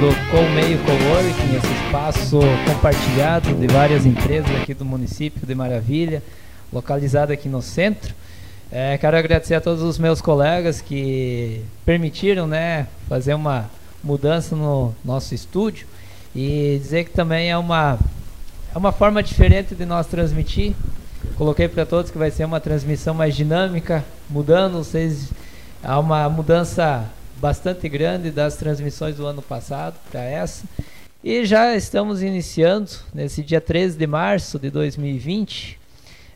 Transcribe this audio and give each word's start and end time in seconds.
do 0.00 0.06
Colmeio 0.30 0.78
Coworking, 0.78 1.56
esse 1.56 1.84
espaço 1.84 2.40
compartilhado 2.66 3.52
de 3.52 3.66
várias 3.66 4.06
empresas 4.06 4.50
aqui 4.62 4.72
do 4.72 4.82
município 4.82 5.46
de 5.46 5.54
Maravilha, 5.54 6.22
localizado 6.72 7.34
aqui 7.34 7.50
no 7.50 7.60
centro. 7.60 8.14
É, 8.72 8.96
quero 8.96 9.14
agradecer 9.18 9.56
a 9.56 9.60
todos 9.60 9.82
os 9.82 9.98
meus 9.98 10.22
colegas 10.22 10.80
que 10.80 11.62
permitiram 11.84 12.46
né, 12.46 12.86
fazer 13.10 13.34
uma 13.34 13.70
mudança 14.02 14.56
no 14.56 14.94
nosso 15.04 15.34
estúdio 15.34 15.86
e 16.34 16.78
dizer 16.82 17.04
que 17.04 17.10
também 17.10 17.50
é 17.50 17.58
uma, 17.58 17.98
é 18.74 18.78
uma 18.78 18.92
forma 18.92 19.22
diferente 19.22 19.74
de 19.74 19.84
nós 19.84 20.06
transmitir. 20.06 20.72
Coloquei 21.36 21.68
para 21.68 21.84
todos 21.84 22.10
que 22.10 22.16
vai 22.16 22.30
ser 22.30 22.46
uma 22.46 22.58
transmissão 22.58 23.12
mais 23.12 23.36
dinâmica, 23.36 24.02
mudando, 24.30 24.78
vocês 24.78 25.28
há 25.84 25.98
uma 25.98 26.26
mudança 26.30 27.06
bastante 27.40 27.88
grande 27.88 28.30
das 28.30 28.56
transmissões 28.56 29.16
do 29.16 29.26
ano 29.26 29.40
passado 29.40 29.96
para 30.10 30.22
essa. 30.22 30.64
E 31.24 31.44
já 31.44 31.74
estamos 31.74 32.22
iniciando 32.22 32.90
nesse 33.14 33.42
dia 33.42 33.60
13 33.60 33.96
de 33.96 34.06
março 34.06 34.58
de 34.58 34.70
2020 34.70 35.78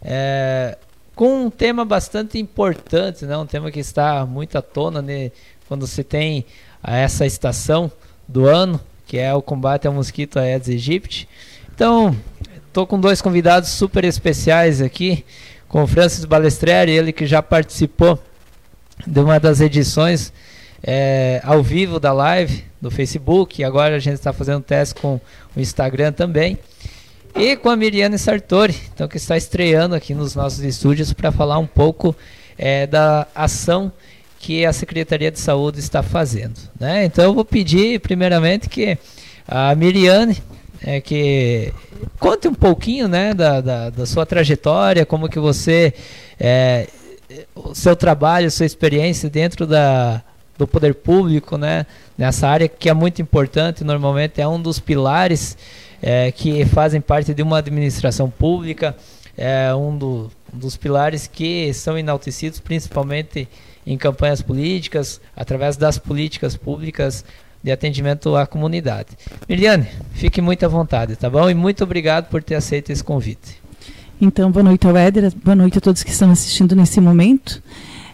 é, 0.03 0.79
com 1.15 1.47
um 1.47 1.51
tema 1.51 1.85
bastante 1.85 2.39
importante, 2.39 3.25
né? 3.25 3.37
um 3.37 3.47
tema 3.47 3.71
que 3.71 3.81
está 3.81 4.25
muito 4.27 4.57
à 4.57 4.63
tona 4.63 5.01
né? 5.01 5.31
quando 5.69 5.87
se 5.87 6.03
tem 6.03 6.45
essa 6.83 7.25
estação 7.25 7.93
do 8.27 8.47
ano, 8.47 8.81
que 9.07 9.19
é 9.19 9.33
o 9.33 9.43
combate 9.43 9.87
ao 9.87 9.93
mosquito 9.93 10.39
Aedes 10.39 10.69
aegypti. 10.69 11.29
Então, 11.75 12.17
estou 12.67 12.87
com 12.87 12.99
dois 12.99 13.21
convidados 13.21 13.71
super 13.71 14.05
especiais 14.05 14.81
aqui, 14.81 15.25
com 15.69 15.83
o 15.83 15.87
Francis 15.87 16.25
Balestrieri, 16.25 16.93
ele 16.93 17.13
que 17.13 17.27
já 17.27 17.43
participou 17.43 18.19
de 19.07 19.21
uma 19.21 19.41
das 19.41 19.61
edições 19.61 20.33
é, 20.87 21.41
ao 21.43 21.63
vivo 21.63 21.99
da 21.99 22.13
live 22.13 22.63
do 22.81 22.91
Facebook, 22.91 23.65
agora 23.65 23.97
a 23.97 23.99
gente 23.99 24.17
está 24.17 24.33
fazendo 24.33 24.63
teste 24.63 24.95
com 25.01 25.19
o 25.57 25.61
Instagram 25.61 26.13
também. 26.13 26.59
E 27.35 27.57
com 27.57 27.69
a 27.69 27.75
Miriane 27.75 28.19
Sartori, 28.19 28.77
então, 28.95 29.09
que 29.09 29.17
está 29.17 29.37
estreando 29.37 29.95
aqui 29.95 30.15
nos 30.15 30.37
nossos 30.37 30.61
estúdios 30.61 31.13
para 31.13 31.33
falar 31.33 31.59
um 31.59 31.67
pouco 31.67 32.15
é, 32.57 32.87
da 32.87 33.27
ação 33.35 33.91
que 34.39 34.65
a 34.65 34.73
Secretaria 34.73 35.31
de 35.33 35.41
Saúde 35.41 35.81
está 35.81 36.03
fazendo. 36.03 36.61
Né? 36.79 37.07
Então 37.07 37.25
eu 37.25 37.35
vou 37.35 37.45
pedir 37.45 37.99
primeiramente 38.01 38.69
que 38.69 38.97
a 39.49 39.75
Miriane 39.75 40.41
é, 40.83 41.01
que 41.01 41.73
conte 42.21 42.47
um 42.47 42.55
pouquinho 42.55 43.09
né, 43.09 43.33
da, 43.33 43.61
da, 43.61 43.91
da 43.91 44.07
sua 44.07 44.27
trajetória, 44.27 45.07
como 45.07 45.29
que 45.31 45.39
você, 45.39 45.95
é, 46.39 46.87
o 47.55 47.75
seu 47.75 47.97
trabalho, 47.97 48.51
sua 48.51 48.67
experiência 48.67 49.31
dentro 49.31 49.67
da, 49.67 50.23
do 50.57 50.67
poder 50.67 50.95
público, 50.95 51.57
né, 51.57 51.87
nessa 52.17 52.49
área 52.49 52.69
que 52.69 52.89
é 52.89 52.95
muito 52.95 53.21
importante, 53.21 53.83
normalmente 53.83 54.41
é 54.41 54.47
um 54.47 54.61
dos 54.61 54.79
pilares 54.79 55.57
é, 56.01 56.31
que 56.31 56.65
fazem 56.67 57.01
parte 57.01 57.35
de 57.35 57.43
uma 57.43 57.59
administração 57.59 58.31
pública, 58.31 58.97
é 59.37 59.75
um, 59.75 59.97
do, 59.97 60.31
um 60.53 60.59
dos 60.59 60.77
pilares 60.77 61.27
que 61.27 61.73
são 61.75 61.99
enaltecidos 61.99 62.61
principalmente 62.61 63.49
em 63.87 63.99
campanhas 63.99 64.41
políticas, 64.41 65.21
através 65.37 65.77
das 65.77 65.99
políticas 65.99 66.57
públicas 66.57 67.25
de 67.63 67.73
atendimento 67.73 68.37
à 68.37 68.47
comunidade. 68.47 69.09
Miriane, 69.49 69.87
fique 70.13 70.41
muito 70.41 70.65
à 70.65 70.69
vontade, 70.69 71.17
tá 71.17 71.29
bom? 71.29 71.49
E 71.49 71.55
muito 71.55 71.83
obrigado 71.83 72.29
por 72.29 72.43
ter 72.43 72.55
aceito 72.55 72.91
esse 72.91 73.03
convite. 73.03 73.63
Então, 74.21 74.51
boa 74.51 74.63
noite 74.63 74.87
ao 74.87 74.97
Éder, 74.97 75.33
boa 75.43 75.57
noite 75.57 75.79
a 75.79 75.81
todos 75.81 76.03
que 76.03 76.11
estão 76.11 76.31
assistindo 76.31 76.77
nesse 76.77 77.01
momento. 77.01 77.63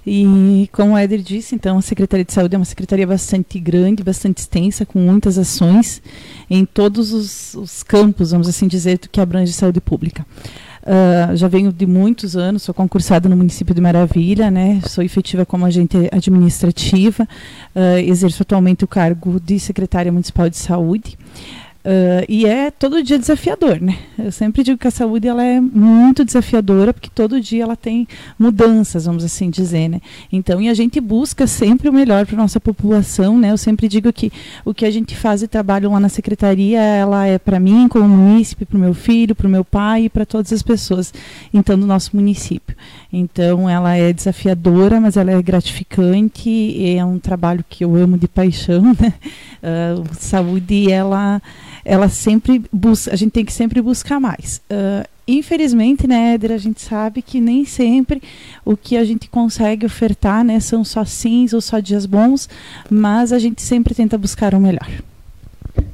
E 0.07 0.69
como 0.73 0.95
o 0.95 0.99
Éder 0.99 1.21
disse, 1.21 1.55
então 1.55 1.79
a 1.79 1.83
Secretaria 1.83 2.25
de 2.25 2.33
Saúde 2.33 2.55
é 2.55 2.59
uma 2.59 2.65
secretaria 2.65 3.07
bastante 3.07 3.59
grande, 3.59 4.03
bastante 4.03 4.39
extensa, 4.39 4.87
com 4.87 4.99
muitas 4.99 5.37
ações 5.39 6.03
em 6.49 6.65
todos 6.65 7.13
os, 7.13 7.55
os 7.55 7.83
campos, 7.83 8.31
vamos 8.31 8.49
assim 8.49 8.67
dizer, 8.67 8.99
que 8.99 9.21
abrange 9.21 9.53
saúde 9.53 9.81
pública. 9.81 10.27
Uh, 10.83 11.37
já 11.37 11.47
venho 11.47 11.71
de 11.71 11.87
muitos 11.87 12.37
anos, 12.37 12.63
sou 12.63 12.75
concursada 12.75 13.29
no 13.29 13.37
município 13.37 13.75
de 13.75 13.81
Maravilha, 13.83 14.51
né? 14.51 14.81
Sou 14.87 15.05
efetiva 15.05 15.45
como 15.45 15.67
agente 15.67 15.97
administrativa, 16.11 17.25
uh, 17.77 17.99
exerço 17.99 18.43
atualmente 18.43 18.83
o 18.83 18.89
cargo 18.89 19.39
de 19.39 19.61
secretária 19.61 20.11
municipal 20.11 20.49
de 20.49 20.57
saúde. 20.57 21.19
Uh, 21.83 22.21
e 22.29 22.45
é 22.45 22.71
todo 22.71 23.03
dia 23.03 23.19
desafiador, 23.19 23.81
né? 23.81 23.97
Eu 24.19 24.31
sempre 24.31 24.63
digo 24.63 24.77
que 24.77 24.87
a 24.87 24.91
saúde 24.91 25.27
ela 25.27 25.43
é 25.43 25.59
muito 25.59 26.27
desafiadora 26.27 26.93
porque 26.93 27.09
todo 27.09 27.41
dia 27.41 27.63
ela 27.63 27.75
tem 27.75 28.07
mudanças, 28.39 29.07
vamos 29.07 29.25
assim 29.25 29.49
dizer, 29.49 29.89
né? 29.89 29.99
Então, 30.31 30.61
e 30.61 30.69
a 30.69 30.75
gente 30.75 31.01
busca 31.01 31.47
sempre 31.47 31.89
o 31.89 31.93
melhor 31.93 32.27
para 32.27 32.37
nossa 32.37 32.61
população, 32.61 33.39
né? 33.39 33.51
Eu 33.51 33.57
sempre 33.57 33.89
digo 33.89 34.13
que 34.13 34.31
o 34.63 34.75
que 34.75 34.85
a 34.85 34.91
gente 34.91 35.17
faz 35.17 35.43
e 35.43 35.49
trabalho 35.49 35.91
lá 35.91 35.99
na 35.99 36.11
secretaria, 36.11 36.79
ela 36.79 37.27
é 37.27 37.39
para 37.39 37.59
mim, 37.59 37.89
como 37.89 38.07
munícipe, 38.07 38.67
para 38.67 38.77
o 38.77 38.81
meu 38.81 38.93
filho, 38.93 39.35
para 39.35 39.47
o 39.47 39.51
meu 39.51 39.65
pai 39.65 40.05
e 40.05 40.11
para 40.11 40.27
todas 40.27 40.53
as 40.53 40.63
pessoas, 40.63 41.15
então 41.53 41.79
do 41.79 41.87
nosso 41.87 42.15
município. 42.15 42.77
Então, 43.11 43.69
ela 43.71 43.97
é 43.97 44.13
desafiadora, 44.13 45.01
mas 45.01 45.17
ela 45.17 45.31
é 45.31 45.41
gratificante, 45.41 46.95
é 46.95 47.03
um 47.03 47.19
trabalho 47.19 47.65
que 47.67 47.83
eu 47.83 47.97
amo 47.97 48.19
de 48.19 48.29
paixão, 48.29 48.83
né? 49.01 49.15
Uh, 49.63 50.05
saúde, 50.19 50.93
ela 50.93 51.41
ela 51.85 52.09
sempre 52.09 52.63
busca, 52.73 53.13
a 53.13 53.17
gente 53.17 53.33
tem 53.33 53.45
que 53.45 53.53
sempre 53.53 53.81
buscar 53.81 54.21
mais. 54.21 54.61
Uh, 54.71 55.07
infelizmente, 55.27 56.07
né, 56.07 56.35
Éder, 56.35 56.53
a 56.53 56.59
gente 56.59 56.81
sabe 56.81 57.23
que 57.23 57.41
nem 57.41 57.65
sempre 57.65 58.23
o 58.65 58.77
que 58.77 58.97
a 58.97 59.05
gente 59.05 59.29
consegue 59.29 59.87
ofertar, 59.87 60.45
né, 60.45 60.61
são 60.61 60.85
só 60.85 61.05
sims 61.05 61.53
ou 61.53 61.61
só 61.61 61.79
dias 61.79 62.07
bons, 62.07 62.49
mas 62.89 63.33
a 63.33 63.39
gente 63.39 63.63
sempre 63.63 63.95
tenta 63.95 64.19
buscar 64.19 64.55
o 64.55 64.61
melhor. 64.61 64.89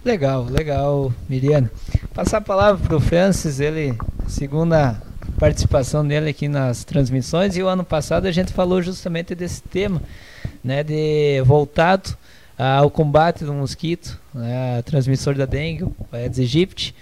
Legal, 0.05 0.45
legal, 0.45 1.13
Miriana. 1.29 1.71
Passar 2.15 2.39
a 2.39 2.41
palavra 2.41 2.87
para 2.87 2.97
o 2.97 3.01
Francis, 3.01 3.61
ele, 3.61 3.95
segunda 4.27 5.01
participação 5.39 6.07
dele 6.07 6.31
aqui 6.31 6.49
nas 6.49 6.85
transmissões, 6.85 7.57
e 7.57 7.63
o 7.63 7.69
ano 7.69 7.85
passado 7.85 8.27
a 8.27 8.33
gente 8.33 8.53
falou 8.53 8.81
justamente 8.81 9.35
desse 9.35 9.63
tema, 9.63 10.01
né, 10.65 10.83
de 10.83 11.43
voltado 11.45 12.17
ao 12.59 12.91
combate 12.91 13.45
do 13.45 13.53
mosquito, 13.53 14.19
né, 14.35 14.83
transmissor 14.83 15.35
da 15.35 15.47
dengue, 15.47 15.85
o 15.85 15.95
Aedes 16.13 16.39
aegypti. 16.39 16.95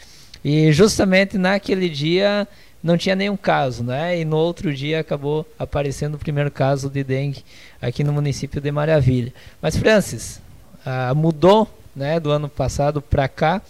E 0.44 0.72
justamente 0.72 1.38
naquele 1.38 1.88
dia 1.88 2.46
não 2.82 2.98
tinha 2.98 3.16
nenhum 3.16 3.36
caso, 3.36 3.82
né? 3.82 4.20
E 4.20 4.26
no 4.26 4.36
outro 4.36 4.74
dia 4.74 5.00
acabou 5.00 5.46
aparecendo 5.58 6.16
o 6.16 6.18
primeiro 6.18 6.50
caso 6.50 6.90
de 6.90 7.02
dengue 7.02 7.42
aqui 7.80 8.04
no 8.04 8.12
município 8.12 8.60
de 8.60 8.70
Maravilha. 8.70 9.32
Mas 9.62 9.74
Francis, 9.74 10.42
ah, 10.84 11.14
mudou, 11.14 11.66
né, 11.96 12.20
do 12.20 12.30
ano 12.30 12.48
passado 12.48 13.00
para 13.00 13.26
cá 13.26 13.62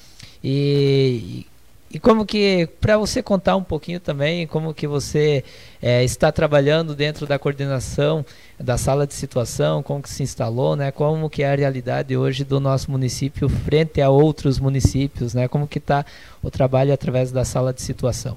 e 0.42 1.46
e 1.94 2.00
como 2.00 2.26
que, 2.26 2.68
para 2.80 2.98
você 2.98 3.22
contar 3.22 3.54
um 3.54 3.62
pouquinho 3.62 4.00
também, 4.00 4.48
como 4.48 4.74
que 4.74 4.84
você 4.84 5.44
é, 5.80 6.02
está 6.02 6.32
trabalhando 6.32 6.92
dentro 6.92 7.24
da 7.24 7.38
coordenação 7.38 8.26
da 8.58 8.76
sala 8.76 9.06
de 9.06 9.14
situação, 9.14 9.80
como 9.80 10.02
que 10.02 10.10
se 10.10 10.24
instalou, 10.24 10.74
né? 10.74 10.90
Como 10.90 11.30
que 11.30 11.44
é 11.44 11.52
a 11.52 11.54
realidade 11.54 12.16
hoje 12.16 12.42
do 12.42 12.58
nosso 12.58 12.90
município 12.90 13.48
frente 13.48 14.00
a 14.00 14.10
outros 14.10 14.58
municípios, 14.58 15.34
né? 15.34 15.46
Como 15.46 15.68
que 15.68 15.78
está 15.78 16.04
o 16.42 16.50
trabalho 16.50 16.92
através 16.92 17.30
da 17.30 17.44
sala 17.44 17.72
de 17.72 17.80
situação? 17.80 18.36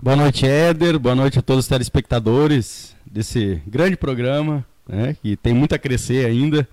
Boa 0.00 0.14
noite, 0.14 0.46
Éder. 0.46 1.00
Boa 1.00 1.16
noite 1.16 1.40
a 1.40 1.42
todos 1.42 1.64
os 1.64 1.68
telespectadores 1.68 2.94
desse 3.04 3.60
grande 3.66 3.96
programa, 3.96 4.64
né? 4.88 5.16
Que 5.20 5.36
tem 5.36 5.52
muito 5.52 5.74
a 5.74 5.78
crescer 5.80 6.26
ainda. 6.26 6.68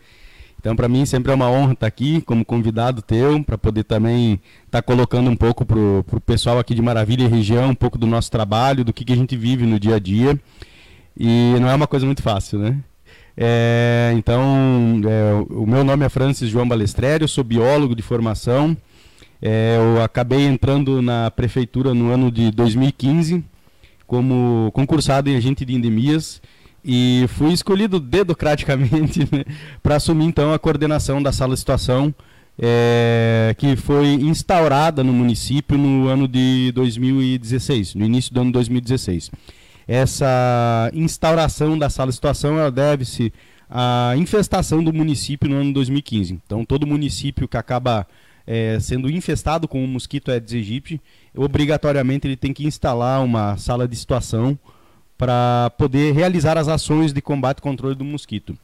Então, 0.60 0.76
para 0.76 0.90
mim, 0.90 1.06
sempre 1.06 1.32
é 1.32 1.36
uma 1.36 1.50
honra 1.50 1.74
estar 1.74 1.88
aqui 1.88 2.22
como 2.22 2.44
convidado 2.44 3.02
teu, 3.02 3.42
para 3.44 3.58
poder 3.58 3.86
também 3.86 4.34
estar 4.66 4.80
tá 4.80 4.82
colocando 4.82 5.30
um 5.30 5.36
pouco 5.36 5.66
para 5.66 5.80
o 5.80 6.22
pessoal 6.26 6.60
aqui 6.60 6.76
de 6.76 6.82
Maravilha 6.82 7.24
e 7.24 7.28
região, 7.28 7.70
um 7.70 7.76
pouco 7.76 7.98
do 7.98 8.06
nosso 8.06 8.30
trabalho, 8.30 8.84
do 8.84 8.92
que, 8.92 9.06
que 9.06 9.14
a 9.14 9.16
gente 9.16 9.38
vive 9.38 9.66
no 9.66 9.80
dia 9.80 9.96
a 9.96 10.00
dia. 10.00 10.38
E 11.18 11.56
não 11.60 11.70
é 11.70 11.76
uma 11.76 11.88
coisa 11.88 12.06
muito 12.06 12.22
fácil, 12.22 12.60
né? 12.60 12.78
É, 13.38 14.12
então, 14.16 15.02
é, 15.08 15.54
o 15.54 15.66
meu 15.66 15.82
nome 15.82 16.06
é 16.06 16.10
Francis 16.10 16.50
João 16.50 16.68
Balestrério, 16.68 17.26
sou 17.26 17.44
biólogo 17.44 17.96
de 17.96 18.02
formação. 18.02 18.76
É, 19.42 19.78
eu 19.78 20.04
acabei 20.04 20.46
entrando 20.46 21.02
na 21.02 21.32
prefeitura 21.32 21.94
no 21.94 22.12
ano 22.12 22.30
de 22.30 22.52
2015 22.52 23.42
como 24.06 24.72
concursado 24.74 25.30
em 25.30 25.38
agente 25.38 25.64
de 25.64 25.74
endemias 25.74 26.42
e 26.84 27.26
fui 27.30 27.54
escolhido 27.54 28.00
dedocraticamente 28.00 29.20
né, 29.32 29.44
para 29.82 29.96
assumir 29.96 30.26
então 30.26 30.54
a 30.54 30.60
coordenação 30.60 31.22
da 31.22 31.32
sala 31.32 31.54
de 31.54 31.60
situação 31.60 32.14
é, 32.62 33.56
que 33.58 33.76
foi 33.78 34.08
instaurada 34.08 35.04
no 35.04 35.14
município 35.14 35.78
no 35.78 36.08
ano 36.08 36.28
de 36.28 36.72
2016, 36.74 37.96
no 37.96 38.06
início 38.06 38.34
do 38.34 38.42
ano 38.42 38.52
2016. 38.52 39.32
Essa 39.88 40.92
instauração 40.94 41.78
da 41.78 41.90
sala 41.90 42.10
de 42.10 42.16
situação 42.16 42.70
deve-se 42.70 43.34
à 43.70 44.14
infestação 44.18 44.84
do 44.84 44.94
município 44.94 45.50
no 45.50 45.56
ano 45.56 45.74
2015. 45.74 46.34
Então, 46.46 46.66
todo 46.66 46.86
município 46.86 47.48
que 47.48 47.58
acaba 47.58 48.06
é, 48.46 48.78
sendo 48.80 49.10
infestado 49.10 49.68
com 49.68 49.84
o 49.84 49.88
mosquito 49.88 50.30
Aedes 50.30 50.54
aegypti, 50.54 51.02
obrigatoriamente 51.36 52.28
ele 52.28 52.36
tem 52.36 52.52
que 52.52 52.68
instalar 52.68 53.24
uma 53.24 53.58
sala 53.58 53.88
de 53.88 53.96
situação 53.96 54.60
para 55.20 55.70
poder 55.78 56.14
realizar 56.14 56.58
as 56.58 56.70
ações 56.70 57.12
de 57.12 57.22
combate 57.22 57.58
e 57.58 57.62
controle 57.62 57.94
do 57.94 58.06
mosquito. 58.06 58.58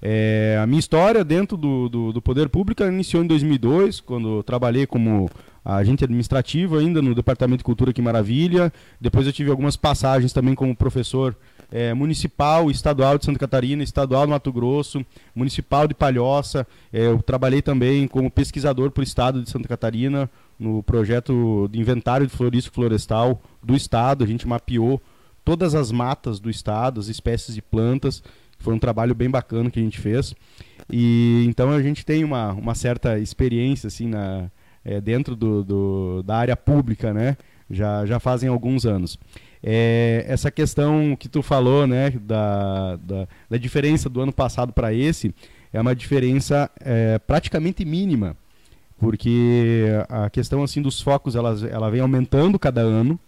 É, 0.00 0.58
a 0.58 0.66
minha 0.66 0.78
história 0.78 1.22
dentro 1.22 1.54
do, 1.54 1.86
do, 1.86 2.12
do, 2.14 2.22
poder 2.22 2.48
público 2.48 2.82
iniciou 2.82 3.22
em 3.22 3.26
2002, 3.26 4.00
quando 4.00 4.42
trabalhei 4.42 4.86
como 4.86 5.28
agente 5.62 6.04
administrativo 6.04 6.78
ainda 6.78 7.02
no 7.02 7.14
Departamento 7.14 7.58
de 7.58 7.64
Cultura 7.64 7.90
aqui 7.90 8.00
Maravilha. 8.00 8.72
Depois 8.98 9.26
eu 9.26 9.34
tive 9.34 9.50
algumas 9.50 9.76
passagens 9.76 10.32
também 10.32 10.54
como 10.54 10.74
professor 10.74 11.36
é, 11.70 11.92
municipal, 11.92 12.70
estadual 12.70 13.18
de 13.18 13.26
Santa 13.26 13.38
Catarina, 13.38 13.82
estadual 13.82 14.24
do 14.24 14.30
Mato 14.30 14.50
Grosso, 14.50 15.04
municipal 15.34 15.86
de 15.86 15.92
Palhoça. 15.92 16.66
É, 16.90 17.04
eu 17.06 17.20
trabalhei 17.20 17.60
também 17.60 18.08
como 18.08 18.30
pesquisador 18.30 18.90
para 18.92 19.02
o 19.02 19.04
estado 19.04 19.42
de 19.42 19.50
Santa 19.50 19.68
Catarina, 19.68 20.30
no 20.58 20.82
projeto 20.82 21.68
de 21.70 21.78
inventário 21.78 22.26
de 22.26 22.34
florístico 22.34 22.76
florestal 22.76 23.42
do 23.62 23.76
estado. 23.76 24.24
A 24.24 24.26
gente 24.26 24.48
mapeou 24.48 25.02
todas 25.48 25.74
as 25.74 25.90
matas 25.90 26.38
do 26.38 26.50
estado, 26.50 27.00
as 27.00 27.08
espécies 27.08 27.54
de 27.54 27.62
plantas. 27.62 28.22
Foi 28.58 28.74
um 28.74 28.78
trabalho 28.78 29.14
bem 29.14 29.30
bacana 29.30 29.70
que 29.70 29.80
a 29.80 29.82
gente 29.82 29.98
fez. 29.98 30.34
E 30.90 31.42
então 31.48 31.70
a 31.70 31.80
gente 31.80 32.04
tem 32.04 32.22
uma, 32.22 32.52
uma 32.52 32.74
certa 32.74 33.18
experiência 33.18 33.86
assim 33.86 34.08
na, 34.08 34.50
é, 34.84 35.00
dentro 35.00 35.34
do, 35.34 35.64
do, 35.64 36.22
da 36.22 36.36
área 36.36 36.54
pública, 36.54 37.14
né? 37.14 37.34
Já, 37.70 38.04
já 38.04 38.20
fazem 38.20 38.46
alguns 38.46 38.84
anos. 38.84 39.18
É, 39.62 40.26
essa 40.28 40.50
questão 40.50 41.16
que 41.18 41.30
tu 41.30 41.40
falou, 41.40 41.86
né, 41.86 42.10
da, 42.10 42.96
da, 42.96 43.26
da 43.48 43.56
diferença 43.56 44.10
do 44.10 44.20
ano 44.20 44.32
passado 44.32 44.70
para 44.70 44.92
esse, 44.92 45.34
é 45.72 45.80
uma 45.80 45.96
diferença 45.96 46.70
é, 46.78 47.18
praticamente 47.18 47.86
mínima, 47.86 48.36
porque 48.98 49.86
a 50.10 50.28
questão 50.28 50.62
assim 50.62 50.82
dos 50.82 51.00
focos 51.00 51.34
ela, 51.34 51.56
ela 51.70 51.90
vem 51.90 52.02
aumentando 52.02 52.58
cada 52.58 52.82
ano. 52.82 53.18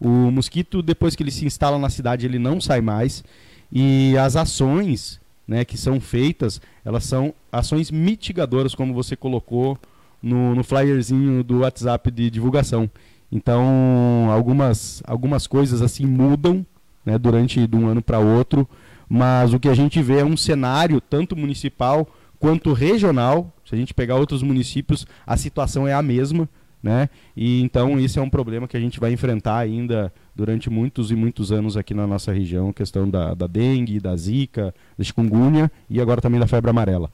O 0.00 0.30
mosquito 0.30 0.80
depois 0.82 1.16
que 1.16 1.22
ele 1.22 1.30
se 1.30 1.44
instala 1.44 1.78
na 1.78 1.90
cidade 1.90 2.26
ele 2.26 2.38
não 2.38 2.60
sai 2.60 2.80
mais 2.80 3.24
e 3.70 4.16
as 4.16 4.36
ações, 4.36 5.20
né, 5.46 5.64
que 5.64 5.76
são 5.76 6.00
feitas, 6.00 6.60
elas 6.84 7.04
são 7.04 7.34
ações 7.52 7.90
mitigadoras, 7.90 8.74
como 8.74 8.94
você 8.94 9.14
colocou 9.16 9.78
no, 10.22 10.54
no 10.54 10.64
flyerzinho 10.64 11.44
do 11.44 11.60
WhatsApp 11.60 12.10
de 12.10 12.30
divulgação. 12.30 12.90
Então, 13.30 14.28
algumas, 14.30 15.02
algumas 15.06 15.46
coisas 15.46 15.82
assim 15.82 16.06
mudam 16.06 16.64
né, 17.04 17.18
durante 17.18 17.66
de 17.66 17.76
um 17.76 17.86
ano 17.86 18.02
para 18.02 18.18
outro, 18.18 18.66
mas 19.08 19.52
o 19.52 19.60
que 19.60 19.68
a 19.68 19.74
gente 19.74 20.02
vê 20.02 20.20
é 20.20 20.24
um 20.24 20.36
cenário 20.36 21.00
tanto 21.00 21.36
municipal 21.36 22.08
quanto 22.38 22.72
regional. 22.72 23.52
Se 23.64 23.74
a 23.74 23.78
gente 23.78 23.92
pegar 23.92 24.16
outros 24.16 24.42
municípios, 24.42 25.06
a 25.26 25.36
situação 25.36 25.86
é 25.86 25.92
a 25.92 26.02
mesma. 26.02 26.48
Né? 26.80 27.08
E 27.36 27.60
então 27.60 27.98
esse 27.98 28.18
é 28.18 28.22
um 28.22 28.30
problema 28.30 28.68
que 28.68 28.76
a 28.76 28.80
gente 28.80 29.00
vai 29.00 29.12
enfrentar 29.12 29.58
ainda 29.58 30.12
durante 30.34 30.70
muitos 30.70 31.10
e 31.10 31.16
muitos 31.16 31.50
anos 31.50 31.76
aqui 31.76 31.92
na 31.92 32.06
nossa 32.06 32.32
região, 32.32 32.72
questão 32.72 33.10
da, 33.10 33.34
da 33.34 33.48
dengue, 33.48 33.98
da 33.98 34.14
zika, 34.16 34.72
da 34.96 35.02
chikungunya 35.02 35.70
e 35.90 36.00
agora 36.00 36.20
também 36.20 36.38
da 36.38 36.46
febre 36.46 36.70
amarela. 36.70 37.10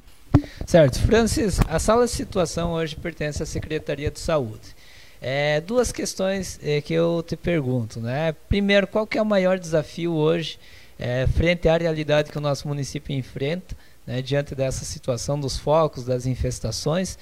Certo. 0.67 1.01
Francis, 1.01 1.61
a 1.67 1.79
sala 1.79 2.05
de 2.05 2.11
situação 2.11 2.73
hoje 2.73 2.97
pertence 2.97 3.43
à 3.43 3.47
Secretaria 3.47 4.11
de 4.11 4.21
Saúde. 4.21 4.75
É, 5.21 5.61
duas 5.63 5.91
questões 5.91 6.61
é, 6.63 6.83
que 6.83 6.93
eu 6.93 7.25
te 7.27 7.35
pergunto, 7.35 7.99
né? 8.01 8.35
Primeiro, 8.47 8.87
qual 8.87 9.07
que 9.07 9.17
é 9.17 9.23
o 9.23 9.25
maior 9.25 9.59
desafio 9.59 10.13
hoje 10.13 10.59
é, 10.99 11.27
frente 11.27 11.67
à 11.67 11.79
realidade 11.79 12.31
que 12.31 12.37
o 12.37 12.41
nosso 12.41 12.69
município 12.69 13.17
enfrenta, 13.17 13.75
né, 14.07 14.21
diante 14.21 14.55
dessa 14.55 14.85
situação 14.85 15.41
dos 15.41 15.57
focos, 15.57 16.05
das 16.05 16.27
infestações? 16.27 17.19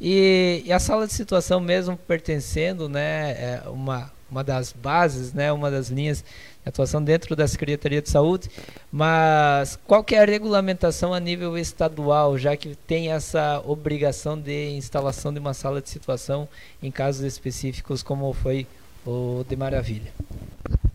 E, 0.00 0.62
e 0.64 0.72
a 0.72 0.78
sala 0.78 1.06
de 1.06 1.12
situação 1.12 1.60
mesmo 1.60 1.96
pertencendo, 1.96 2.88
né, 2.88 3.30
é 3.32 3.62
uma, 3.68 4.10
uma 4.30 4.44
das 4.44 4.72
bases, 4.72 5.32
né, 5.32 5.52
uma 5.52 5.70
das 5.70 5.88
linhas 5.88 6.24
atuação 6.66 7.02
dentro 7.02 7.36
da 7.36 7.46
Secretaria 7.46 8.02
de 8.02 8.10
Saúde, 8.10 8.50
mas 8.90 9.78
qual 9.86 10.02
que 10.02 10.16
é 10.16 10.22
a 10.22 10.24
regulamentação 10.24 11.14
a 11.14 11.20
nível 11.20 11.56
estadual, 11.56 12.36
já 12.36 12.56
que 12.56 12.74
tem 12.86 13.12
essa 13.12 13.62
obrigação 13.64 14.36
de 14.36 14.70
instalação 14.70 15.32
de 15.32 15.38
uma 15.38 15.54
sala 15.54 15.80
de 15.80 15.88
situação 15.88 16.48
em 16.82 16.90
casos 16.90 17.24
específicos 17.24 18.02
como 18.02 18.32
foi 18.32 18.66
o 19.06 19.44
de 19.48 19.54
Maravilha? 19.54 20.12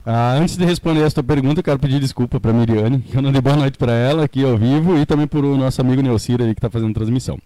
Ah, 0.06 0.34
antes 0.34 0.58
de 0.58 0.66
responder 0.66 1.04
esta 1.04 1.24
pergunta, 1.24 1.64
quero 1.64 1.80
pedir 1.80 2.00
desculpa 2.00 2.40
para 2.40 2.52
a 2.52 2.54
Miriane, 2.54 3.00
que 3.00 3.16
eu 3.16 3.22
não 3.22 3.32
dei 3.32 3.40
boa 3.40 3.56
noite 3.56 3.78
para 3.78 3.94
ela 3.94 4.26
aqui 4.26 4.44
ao 4.44 4.58
vivo 4.58 4.98
e 4.98 5.06
também 5.06 5.28
para 5.28 5.40
o 5.40 5.56
nosso 5.56 5.80
amigo 5.80 6.02
Neucir 6.02 6.42
aí 6.42 6.54
que 6.54 6.60
está 6.60 6.70
fazendo 6.70 6.94
transmissão. 6.94 7.40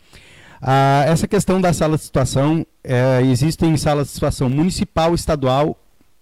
Ah, 0.61 1.03
essa 1.07 1.27
questão 1.27 1.59
da 1.59 1.73
sala 1.73 1.97
de 1.97 2.03
situação, 2.03 2.65
é, 2.83 3.21
existem 3.23 3.75
salas 3.77 4.07
de 4.07 4.13
situação 4.13 4.49
municipal, 4.49 5.13
estadual 5.13 5.77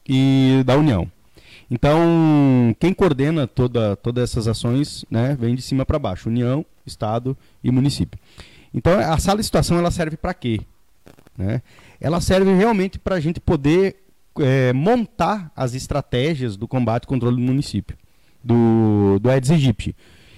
e 0.07 0.63
da 0.65 0.75
União. 0.75 1.09
Então, 1.69 2.75
quem 2.79 2.93
coordena 2.93 3.47
toda, 3.47 3.95
todas 3.95 4.29
essas 4.29 4.47
ações 4.47 5.05
né, 5.09 5.35
vem 5.39 5.55
de 5.55 5.61
cima 5.61 5.85
para 5.85 5.97
baixo, 5.97 6.29
União, 6.29 6.65
Estado 6.85 7.37
e 7.63 7.71
município. 7.71 8.19
Então, 8.73 8.99
a 8.99 9.17
sala 9.17 9.39
de 9.39 9.45
situação 9.45 9.77
ela 9.77 9.91
serve 9.91 10.17
para 10.17 10.33
quê? 10.33 10.61
Né? 11.37 11.61
Ela 11.99 12.19
serve 12.21 12.53
realmente 12.53 12.99
para 12.99 13.15
a 13.15 13.19
gente 13.19 13.39
poder 13.39 13.95
é, 14.39 14.73
montar 14.73 15.51
as 15.55 15.73
estratégias 15.73 16.57
do 16.57 16.67
combate 16.67 17.03
e 17.03 17.07
controle 17.07 17.35
do 17.35 17.41
município, 17.41 17.97
do, 18.43 19.19
do 19.19 19.29
Aedes 19.29 19.51
aegypti. 19.51 19.95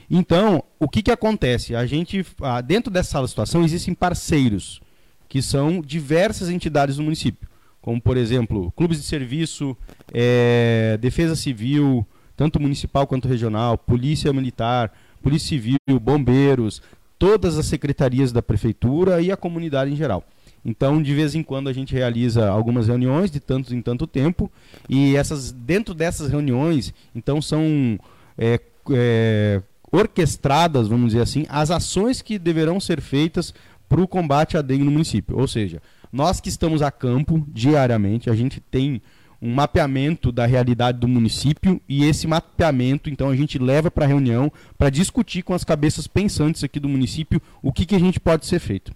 Então, 0.10 0.64
o 0.80 0.88
que, 0.88 1.02
que 1.02 1.12
acontece? 1.12 1.76
A 1.76 1.86
gente, 1.86 2.26
dentro 2.66 2.92
dessa 2.92 3.26
situação, 3.28 3.64
existem 3.64 3.94
parceiros, 3.94 4.82
que 5.28 5.42
são 5.42 5.82
diversas 5.82 6.50
entidades 6.50 6.98
do 6.98 7.04
município 7.04 7.48
como 7.86 8.02
por 8.02 8.18
exemplo 8.18 8.74
clubes 8.76 8.98
de 8.98 9.04
serviço, 9.04 9.78
é, 10.12 10.98
defesa 11.00 11.36
civil, 11.36 12.04
tanto 12.36 12.60
municipal 12.60 13.06
quanto 13.06 13.28
regional, 13.28 13.78
polícia 13.78 14.34
militar, 14.34 14.92
polícia 15.22 15.50
civil, 15.50 15.78
bombeiros, 16.02 16.82
todas 17.20 17.60
as 17.60 17.68
secretarias 17.68 18.32
da 18.32 18.42
prefeitura 18.42 19.22
e 19.22 19.32
a 19.32 19.38
comunidade 19.38 19.92
em 19.92 19.96
geral. 19.96 20.24
Então, 20.66 21.00
de 21.00 21.14
vez 21.14 21.36
em 21.36 21.44
quando 21.44 21.70
a 21.70 21.74
gente 21.74 21.94
realiza 21.94 22.50
algumas 22.50 22.88
reuniões 22.88 23.30
de 23.30 23.40
tanto 23.40 23.76
em 23.76 23.84
tanto 23.84 24.08
tempo 24.08 24.52
e 24.90 25.16
essas 25.16 25.52
dentro 25.52 25.94
dessas 25.94 26.32
reuniões, 26.32 26.92
então 27.14 27.40
são 27.40 28.00
é, 28.36 28.60
é, 28.90 29.62
orquestradas, 29.96 30.88
vamos 30.88 31.08
dizer 31.08 31.22
assim, 31.22 31.46
as 31.50 31.72
ações 31.72 32.22
que 32.22 32.38
deverão 32.38 32.80
ser 32.80 33.02
feitas 33.02 33.54
para 33.88 34.02
o 34.02 34.08
combate 34.08 34.58
à 34.58 34.62
dengue 34.62 34.84
no 34.84 34.92
município. 34.92 35.38
Ou 35.38 35.48
seja, 35.48 35.82
nós 36.12 36.40
que 36.40 36.50
estamos 36.50 36.82
a 36.82 36.92
campo 36.92 37.46
diariamente, 37.48 38.30
a 38.30 38.36
gente 38.36 38.60
tem 38.60 39.02
um 39.42 39.54
mapeamento 39.54 40.32
da 40.32 40.46
realidade 40.46 41.00
do 41.00 41.08
município 41.08 41.80
e 41.88 42.04
esse 42.04 42.26
mapeamento, 42.26 43.10
então, 43.10 43.30
a 43.30 43.36
gente 43.36 43.60
leva 43.60 43.92
para 43.92 44.06
a 44.06 44.08
reunião 44.08 44.52
para 44.78 44.90
discutir 44.90 45.44
com 45.44 45.54
as 45.54 45.64
cabeças 45.64 46.08
pensantes 46.08 46.64
aqui 46.64 46.80
do 46.80 46.90
município 46.90 47.42
o 47.62 47.72
que, 47.72 47.86
que 47.86 47.96
a 47.96 48.00
gente 48.00 48.20
pode 48.20 48.46
ser 48.46 48.60
feito. 48.60 48.92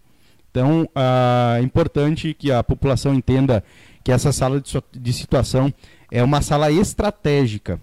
Então, 0.50 0.90
ah, 0.96 1.58
é 1.60 1.62
importante 1.62 2.34
que 2.34 2.52
a 2.52 2.64
população 2.64 3.14
entenda 3.14 3.64
que 4.04 4.12
essa 4.12 4.32
sala 4.32 4.62
de 4.92 5.14
situação 5.14 5.72
é 6.12 6.24
uma 6.24 6.42
sala 6.42 6.72
estratégica, 6.72 7.80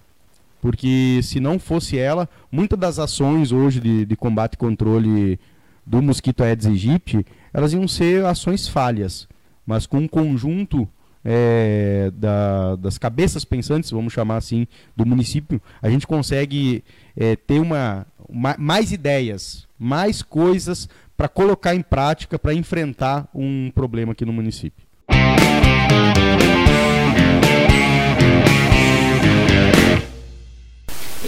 porque 0.66 1.20
se 1.22 1.38
não 1.38 1.60
fosse 1.60 1.96
ela, 1.96 2.28
muitas 2.50 2.76
das 2.76 2.98
ações 2.98 3.52
hoje 3.52 3.78
de, 3.78 4.04
de 4.04 4.16
combate 4.16 4.54
e 4.54 4.56
controle 4.56 5.38
do 5.86 6.02
mosquito 6.02 6.42
Aedes 6.42 6.66
aegypti, 6.66 7.24
elas 7.54 7.72
iam 7.72 7.86
ser 7.86 8.24
ações 8.24 8.66
falhas, 8.66 9.28
mas 9.64 9.86
com 9.86 9.98
um 9.98 10.08
conjunto 10.08 10.88
é, 11.24 12.10
da, 12.16 12.74
das 12.74 12.98
cabeças 12.98 13.44
pensantes, 13.44 13.92
vamos 13.92 14.12
chamar 14.12 14.38
assim, 14.38 14.66
do 14.96 15.06
município, 15.06 15.62
a 15.80 15.88
gente 15.88 16.04
consegue 16.04 16.82
é, 17.16 17.36
ter 17.36 17.60
uma, 17.60 18.04
uma, 18.28 18.56
mais 18.58 18.90
ideias, 18.90 19.68
mais 19.78 20.20
coisas 20.20 20.88
para 21.16 21.28
colocar 21.28 21.76
em 21.76 21.80
prática 21.80 22.40
para 22.40 22.52
enfrentar 22.52 23.28
um 23.32 23.70
problema 23.72 24.10
aqui 24.10 24.24
no 24.24 24.32
município. 24.32 24.84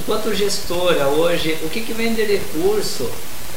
Enquanto 0.09 0.35
gestora 0.35 1.07
hoje, 1.09 1.59
o 1.62 1.69
que, 1.69 1.83
que 1.83 1.93
vem 1.93 2.15
de 2.15 2.25
recurso 2.25 3.11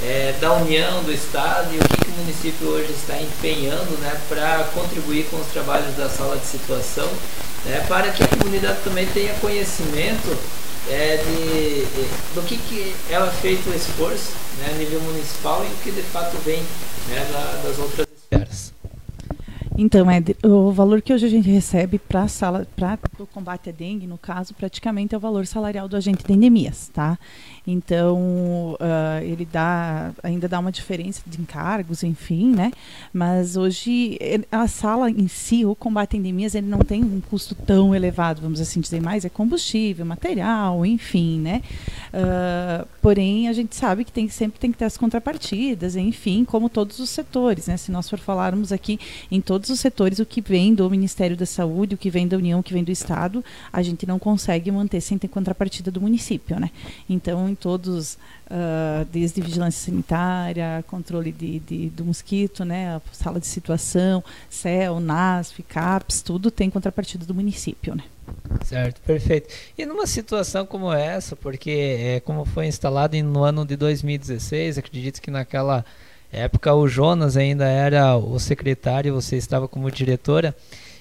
é, 0.03 0.35
da 0.41 0.51
União, 0.51 1.01
do 1.01 1.13
Estado 1.13 1.73
e 1.73 1.77
o 1.77 1.79
que, 1.79 2.03
que 2.03 2.11
o 2.11 2.13
município 2.15 2.67
hoje 2.67 2.91
está 2.91 3.15
empenhando 3.21 3.97
né, 4.01 4.19
para 4.27 4.65
contribuir 4.73 5.27
com 5.31 5.37
os 5.37 5.47
trabalhos 5.47 5.95
da 5.95 6.09
sala 6.09 6.35
de 6.35 6.45
situação, 6.45 7.07
né, 7.63 7.85
para 7.87 8.11
que 8.11 8.21
a 8.21 8.27
comunidade 8.27 8.79
também 8.83 9.05
tenha 9.13 9.33
conhecimento 9.35 10.37
é, 10.89 11.23
de, 11.25 11.85
de, 11.85 12.09
do 12.35 12.41
que, 12.45 12.57
que 12.57 12.93
ela 13.09 13.27
é 13.27 13.41
feito 13.41 13.69
o 13.69 13.73
esforço 13.73 14.33
né, 14.59 14.73
a 14.75 14.77
nível 14.77 14.99
municipal 14.99 15.63
e 15.63 15.67
o 15.67 15.77
que 15.81 15.91
de 15.91 16.01
fato 16.01 16.35
vem 16.43 16.61
né, 17.07 17.27
da, 17.31 17.61
das 17.65 17.79
outras 17.79 18.07
esferas. 18.13 18.73
Então, 19.77 20.11
Éder, 20.11 20.35
o 20.43 20.71
valor 20.71 21.01
que 21.01 21.13
hoje 21.13 21.25
a 21.25 21.29
gente 21.29 21.49
recebe 21.49 21.97
para 21.97 22.27
sala, 22.27 22.67
para 22.75 22.99
o 23.19 23.25
combate 23.25 23.69
à 23.69 23.71
dengue, 23.71 24.05
no 24.05 24.17
caso, 24.17 24.53
praticamente 24.53 25.15
é 25.15 25.17
o 25.17 25.21
valor 25.21 25.45
salarial 25.47 25.87
do 25.87 25.95
agente 25.95 26.25
de 26.25 26.33
endemias, 26.33 26.89
tá? 26.93 27.17
Então, 27.65 28.75
uh, 28.79 29.23
ele 29.23 29.45
dá, 29.45 30.11
ainda 30.23 30.47
dá 30.47 30.59
uma 30.59 30.71
diferença 30.71 31.21
de 31.25 31.39
encargos, 31.39 32.03
enfim, 32.03 32.51
né? 32.53 32.71
Mas 33.13 33.55
hoje, 33.55 34.17
a 34.51 34.67
sala 34.67 35.09
em 35.09 35.27
si, 35.27 35.63
o 35.65 35.75
combate 35.75 36.15
a 36.15 36.19
endemias, 36.19 36.53
ele 36.55 36.67
não 36.67 36.79
tem 36.79 37.03
um 37.03 37.21
custo 37.21 37.55
tão 37.55 37.95
elevado, 37.95 38.41
vamos 38.41 38.59
assim 38.59 38.81
dizer, 38.81 39.01
mais 39.01 39.23
é 39.25 39.29
combustível, 39.29 40.05
material, 40.05 40.85
enfim, 40.85 41.39
né? 41.39 41.61
Uh, 42.13 42.85
porém, 43.01 43.47
a 43.47 43.53
gente 43.53 43.75
sabe 43.75 44.03
que 44.03 44.11
tem, 44.11 44.27
sempre 44.27 44.59
tem 44.59 44.71
que 44.71 44.77
ter 44.77 44.85
as 44.85 44.97
contrapartidas, 44.97 45.95
enfim, 45.95 46.43
como 46.43 46.67
todos 46.67 46.99
os 46.99 47.09
setores, 47.09 47.67
né? 47.67 47.77
Se 47.77 47.91
nós 47.91 48.09
for 48.09 48.19
falarmos 48.19 48.71
aqui 48.71 48.99
em 49.29 49.39
todos 49.61 49.69
os 49.69 49.79
setores, 49.79 50.17
o 50.17 50.25
que 50.25 50.41
vem 50.41 50.73
do 50.73 50.89
Ministério 50.89 51.37
da 51.37 51.45
Saúde, 51.45 51.93
o 51.93 51.97
que 51.97 52.09
vem 52.09 52.27
da 52.27 52.35
União, 52.35 52.59
o 52.59 52.63
que 52.63 52.73
vem 52.73 52.83
do 52.83 52.91
Estado, 52.91 53.45
a 53.71 53.83
gente 53.83 54.07
não 54.07 54.17
consegue 54.17 54.71
manter 54.71 54.99
sem 55.01 55.19
ter 55.19 55.27
contrapartida 55.27 55.91
do 55.91 56.01
município, 56.01 56.59
né? 56.59 56.71
Então, 57.07 57.47
em 57.47 57.53
todos, 57.53 58.15
uh, 58.47 59.05
desde 59.11 59.39
vigilância 59.39 59.85
sanitária, 59.85 60.83
controle 60.87 61.31
de, 61.31 61.59
de, 61.59 61.89
do 61.89 62.03
mosquito, 62.03 62.65
né, 62.65 62.95
a 62.95 63.01
sala 63.11 63.39
de 63.39 63.45
situação, 63.45 64.23
CEL, 64.49 64.99
NASF, 64.99 65.61
CAPS, 65.61 66.23
tudo 66.23 66.49
tem 66.49 66.69
contrapartida 66.69 67.23
do 67.23 67.35
município, 67.35 67.93
né? 67.93 68.03
Certo, 68.65 68.99
perfeito. 69.01 69.53
E 69.77 69.85
numa 69.85 70.07
situação 70.07 70.65
como 70.65 70.91
essa, 70.91 71.35
porque 71.35 71.97
é, 71.99 72.19
como 72.21 72.45
foi 72.45 72.65
instalado 72.65 73.15
no 73.21 73.43
ano 73.43 73.63
de 73.63 73.75
2016, 73.75 74.79
acredito 74.79 75.21
que 75.21 75.29
naquela 75.29 75.85
época 76.31 76.73
o 76.73 76.87
Jonas 76.87 77.35
ainda 77.35 77.67
era 77.67 78.15
o 78.15 78.39
secretário, 78.39 79.13
você 79.13 79.35
estava 79.37 79.67
como 79.67 79.91
diretora. 79.91 80.55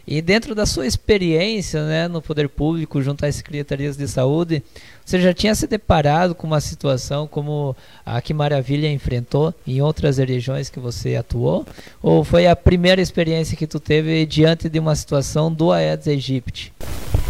E 0.06 0.20
dentro 0.20 0.54
da 0.54 0.66
sua 0.66 0.86
experiência 0.86 1.84
né, 1.86 2.08
no 2.08 2.20
poder 2.20 2.48
público, 2.48 3.00
junto 3.00 3.24
às 3.24 3.36
secretarias 3.36 3.96
de 3.96 4.08
saúde, 4.08 4.62
você 5.04 5.20
já 5.20 5.32
tinha 5.32 5.54
se 5.54 5.66
deparado 5.66 6.34
com 6.34 6.46
uma 6.46 6.60
situação 6.60 7.28
como 7.28 7.76
a 8.04 8.20
que 8.20 8.34
Maravilha 8.34 8.90
enfrentou 8.90 9.54
em 9.66 9.80
outras 9.80 10.18
regiões 10.18 10.68
que 10.68 10.80
você 10.80 11.14
atuou? 11.14 11.64
Ou 12.02 12.24
foi 12.24 12.46
a 12.46 12.56
primeira 12.56 13.00
experiência 13.00 13.56
que 13.56 13.66
tu 13.66 13.78
teve 13.78 14.26
diante 14.26 14.68
de 14.68 14.78
uma 14.78 14.96
situação 14.96 15.52
do 15.52 15.70
Aedes 15.70 16.08
aegypti? 16.08 16.72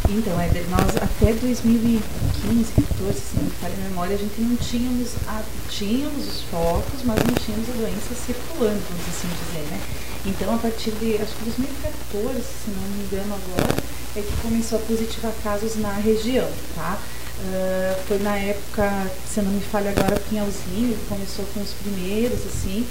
Então, 0.09 0.40
Éder, 0.40 0.69
nós 0.71 0.97
até 0.97 1.33
2015, 1.33 2.73
14, 2.73 3.21
se 3.21 3.37
não 3.37 3.45
me 3.45 3.50
falha 3.50 3.75
a 3.75 3.88
memória, 3.88 4.16
a 4.16 4.19
gente 4.19 4.40
não 4.40 4.57
tínhamos, 4.57 5.14
a, 5.28 5.42
tínhamos 5.69 6.26
os 6.26 6.40
focos, 6.50 7.02
mas 7.04 7.19
não 7.25 7.35
tínhamos 7.35 7.69
a 7.69 7.73
doença 7.73 8.14
circulando, 8.14 8.80
vamos 8.88 9.07
assim 9.09 9.28
dizer, 9.28 9.71
né? 9.71 9.80
Então, 10.26 10.54
a 10.54 10.59
partir 10.59 10.90
de, 10.92 11.16
acho 11.16 11.35
que 11.37 11.45
2014, 11.45 12.42
se 12.42 12.71
não 12.71 12.83
me 12.83 13.04
engano 13.04 13.35
agora, 13.35 13.76
é 14.16 14.21
que 14.21 14.37
começou 14.42 14.78
a 14.78 14.83
positivar 14.83 15.33
casos 15.42 15.76
na 15.76 15.92
região, 15.92 16.49
tá? 16.75 16.99
Uh, 17.40 18.07
foi 18.07 18.19
na 18.19 18.37
época, 18.37 19.11
se 19.26 19.40
não 19.40 19.52
me 19.52 19.62
falha 19.62 19.90
agora, 19.90 20.21
Pinhalzinho 20.28 20.99
começou 21.09 21.45
com 21.54 21.61
os 21.61 21.73
primeiros, 21.73 22.40
assim, 22.47 22.87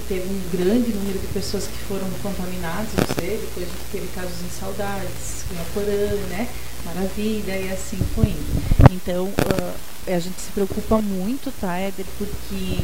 que 0.00 0.08
teve 0.08 0.28
um 0.28 0.42
grande 0.50 0.92
número 0.92 1.18
de 1.18 1.26
pessoas 1.28 1.66
que 1.66 1.78
foram 1.86 2.08
contaminadas, 2.22 2.88
não 2.96 3.14
sei, 3.14 3.38
depois 3.38 3.68
teve 3.92 4.08
casos 4.08 4.40
em 4.42 4.48
Saudades, 4.48 5.44
Cunhaporã, 5.48 6.14
né? 6.28 6.48
Maravilha, 6.84 7.56
e 7.56 7.70
assim 7.70 7.98
foi 8.14 8.28
indo. 8.28 8.92
Então, 8.92 9.26
uh, 9.26 9.74
a 10.06 10.18
gente 10.18 10.40
se 10.40 10.50
preocupa 10.52 11.00
muito, 11.00 11.52
tá, 11.60 11.76
Éder, 11.76 12.06
porque, 12.16 12.78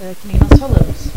uh, 0.00 0.16
que 0.20 0.28
nem 0.28 0.38
nós 0.38 0.58
falamos, 0.58 1.08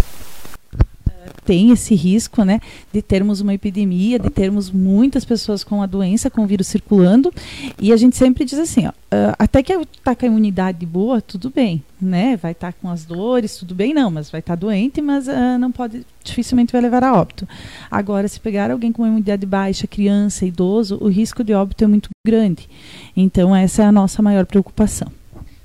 tem 1.45 1.71
esse 1.71 1.95
risco, 1.95 2.43
né, 2.43 2.59
de 2.93 3.01
termos 3.01 3.41
uma 3.41 3.53
epidemia, 3.53 4.19
de 4.19 4.29
termos 4.29 4.69
muitas 4.71 5.25
pessoas 5.25 5.63
com 5.63 5.81
a 5.81 5.85
doença, 5.85 6.29
com 6.29 6.43
o 6.43 6.47
vírus 6.47 6.67
circulando, 6.67 7.33
e 7.79 7.91
a 7.91 7.97
gente 7.97 8.15
sempre 8.15 8.45
diz 8.45 8.59
assim, 8.59 8.87
ó, 8.87 8.89
uh, 8.89 9.35
até 9.37 9.63
que 9.63 9.73
está 9.73 10.15
com 10.15 10.25
a 10.25 10.27
imunidade 10.27 10.85
boa, 10.85 11.21
tudo 11.21 11.49
bem, 11.49 11.83
né, 11.99 12.37
vai 12.37 12.51
estar 12.51 12.71
tá 12.71 12.77
com 12.79 12.89
as 12.89 13.05
dores, 13.05 13.57
tudo 13.57 13.73
bem, 13.73 13.93
não, 13.93 14.11
mas 14.11 14.29
vai 14.29 14.39
estar 14.39 14.55
tá 14.55 14.59
doente, 14.59 15.01
mas 15.01 15.27
uh, 15.27 15.57
não 15.59 15.71
pode, 15.71 16.05
dificilmente 16.23 16.71
vai 16.71 16.81
levar 16.81 17.03
a 17.03 17.13
óbito. 17.13 17.47
Agora, 17.89 18.27
se 18.27 18.39
pegar 18.39 18.71
alguém 18.71 18.91
com 18.91 19.01
uma 19.01 19.07
imunidade 19.07 19.45
baixa, 19.45 19.87
criança, 19.87 20.45
idoso, 20.45 20.97
o 21.01 21.07
risco 21.07 21.43
de 21.43 21.53
óbito 21.53 21.83
é 21.83 21.87
muito 21.87 22.09
grande. 22.25 22.69
Então, 23.15 23.55
essa 23.55 23.83
é 23.83 23.85
a 23.85 23.91
nossa 23.91 24.21
maior 24.21 24.45
preocupação. 24.45 25.11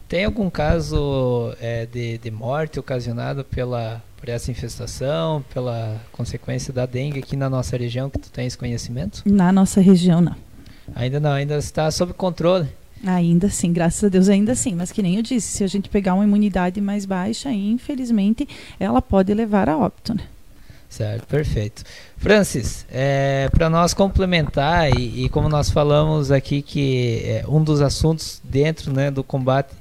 Tem 0.09 0.25
algum 0.25 0.49
caso 0.51 1.55
é, 1.61 1.87
de, 1.87 2.19
de 2.19 2.31
morte 2.31 2.79
ocasionado 2.79 3.43
pela 3.45 4.03
por 4.25 4.31
essa 4.31 4.51
infestação, 4.51 5.45
pela 5.53 6.01
consequência 6.11 6.73
da 6.73 6.87
dengue 6.87 7.19
aqui 7.19 7.37
na 7.37 7.51
nossa 7.51 7.77
região, 7.77 8.09
que 8.09 8.19
tu 8.19 8.31
tens 8.31 8.57
conhecimento? 8.57 9.23
Na 9.27 9.53
nossa 9.53 9.83
região, 9.83 10.23
não. 10.23 10.35
Ainda 10.95 11.21
não, 11.21 11.31
ainda 11.31 11.59
está 11.59 11.91
sob 11.91 12.15
controle. 12.15 12.67
Ainda 13.05 13.51
sim, 13.51 13.71
graças 13.71 14.03
a 14.03 14.09
Deus, 14.09 14.31
ainda 14.31 14.55
sim. 14.55 14.75
Mas 14.75 14.91
que 14.91 15.03
nem 15.03 15.17
eu 15.17 15.23
disse, 15.23 15.59
se 15.59 15.63
a 15.63 15.67
gente 15.67 15.91
pegar 15.91 16.15
uma 16.15 16.25
imunidade 16.25 16.81
mais 16.81 17.05
baixa, 17.05 17.53
infelizmente, 17.53 18.49
ela 18.81 19.03
pode 19.03 19.33
levar 19.35 19.69
a 19.69 19.77
óbito, 19.77 20.15
né? 20.15 20.23
Certo, 20.89 21.27
perfeito. 21.27 21.83
Francis, 22.17 22.87
é, 22.91 23.51
para 23.51 23.69
nós 23.69 23.93
complementar, 23.93 24.91
e, 24.99 25.25
e, 25.25 25.29
como 25.29 25.51
nós 25.51 25.71
falamos 25.71 26.31
aqui 26.31 26.63
que 26.63 27.21
é, 27.25 27.45
um 27.47 27.63
dos 27.63 27.83
assuntos 27.83 28.41
dentro 28.43 28.91
né, 28.91 29.11
do 29.11 29.23
combate 29.23 29.75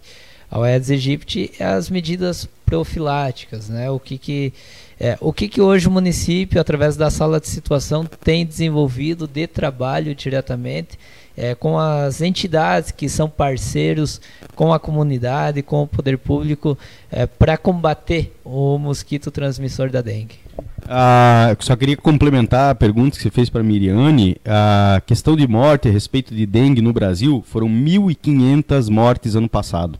ao 0.53 0.63
Aedes 0.63 0.91
aegypti 0.91 1.51
é 1.57 1.65
as 1.65 1.89
medidas 1.89 2.47
profiláticas, 2.63 3.69
né? 3.69 3.89
O 3.89 3.99
que 3.99 4.19
que 4.19 4.53
é, 4.99 5.17
o 5.19 5.33
que 5.33 5.47
que 5.47 5.59
hoje 5.59 5.87
o 5.87 5.91
município, 5.91 6.61
através 6.61 6.95
da 6.95 7.09
sala 7.09 7.39
de 7.39 7.47
situação, 7.47 8.05
tem 8.05 8.45
desenvolvido 8.45 9.27
de 9.27 9.47
trabalho 9.47 10.13
diretamente 10.13 10.99
é, 11.35 11.55
com 11.55 11.79
as 11.79 12.21
entidades 12.21 12.91
que 12.91 13.09
são 13.09 13.27
parceiros 13.27 14.21
com 14.55 14.71
a 14.71 14.79
comunidade, 14.79 15.63
com 15.63 15.81
o 15.81 15.87
poder 15.87 16.19
público, 16.19 16.77
é, 17.11 17.25
para 17.25 17.57
combater 17.57 18.31
o 18.45 18.77
mosquito 18.77 19.31
transmissor 19.31 19.89
da 19.89 20.01
dengue? 20.01 20.35
Ah, 20.87 21.55
só 21.59 21.75
queria 21.75 21.97
complementar 21.97 22.69
a 22.69 22.75
pergunta 22.75 23.17
que 23.17 23.23
você 23.23 23.31
fez 23.31 23.49
para 23.49 23.63
Miriane. 23.63 24.37
A 24.45 25.01
questão 25.03 25.35
de 25.35 25.47
morte 25.47 25.89
a 25.89 25.91
respeito 25.91 26.35
de 26.35 26.45
dengue 26.45 26.79
no 26.79 26.93
Brasil 26.93 27.43
foram 27.47 27.67
1.500 27.67 28.91
mortes 28.91 29.33
ano 29.33 29.49
passado. 29.49 29.97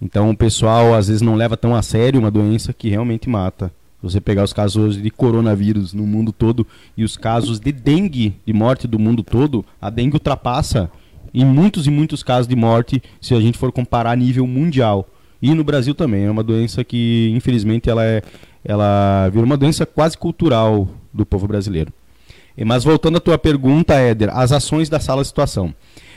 Então 0.00 0.30
o 0.30 0.36
pessoal 0.36 0.94
às 0.94 1.08
vezes 1.08 1.22
não 1.22 1.34
leva 1.34 1.56
tão 1.56 1.74
a 1.74 1.82
sério 1.82 2.20
uma 2.20 2.30
doença 2.30 2.72
que 2.72 2.88
realmente 2.88 3.28
mata. 3.28 3.72
Se 4.00 4.02
você 4.02 4.20
pegar 4.20 4.44
os 4.44 4.52
casos 4.52 5.00
de 5.00 5.10
coronavírus 5.10 5.92
no 5.92 6.06
mundo 6.06 6.30
todo 6.30 6.66
e 6.96 7.02
os 7.02 7.16
casos 7.16 7.58
de 7.58 7.72
dengue, 7.72 8.36
de 8.46 8.52
morte 8.52 8.86
do 8.86 8.98
mundo 8.98 9.24
todo, 9.24 9.64
a 9.80 9.90
dengue 9.90 10.14
ultrapassa 10.14 10.88
em 11.34 11.44
muitos 11.44 11.86
e 11.86 11.90
muitos 11.90 12.22
casos 12.22 12.46
de 12.46 12.54
morte 12.54 13.02
se 13.20 13.34
a 13.34 13.40
gente 13.40 13.58
for 13.58 13.72
comparar 13.72 14.12
a 14.12 14.16
nível 14.16 14.46
mundial. 14.46 15.08
E 15.42 15.52
no 15.54 15.64
Brasil 15.64 15.94
também, 15.94 16.24
é 16.24 16.30
uma 16.30 16.42
doença 16.42 16.84
que 16.84 17.32
infelizmente 17.34 17.90
ela 17.90 18.04
é 18.04 18.22
ela 18.64 19.28
virou 19.30 19.46
uma 19.46 19.56
doença 19.56 19.86
quase 19.86 20.18
cultural 20.18 20.88
do 21.12 21.24
povo 21.24 21.46
brasileiro. 21.46 21.92
Mas 22.66 22.84
voltando 22.84 23.16
à 23.16 23.20
tua 23.20 23.38
pergunta, 23.38 23.94
Éder, 23.94 24.30
as 24.36 24.50
ações 24.52 24.88
da 24.88 24.98
sala 24.98 25.22
de 25.22 25.28
situação. 25.28 25.74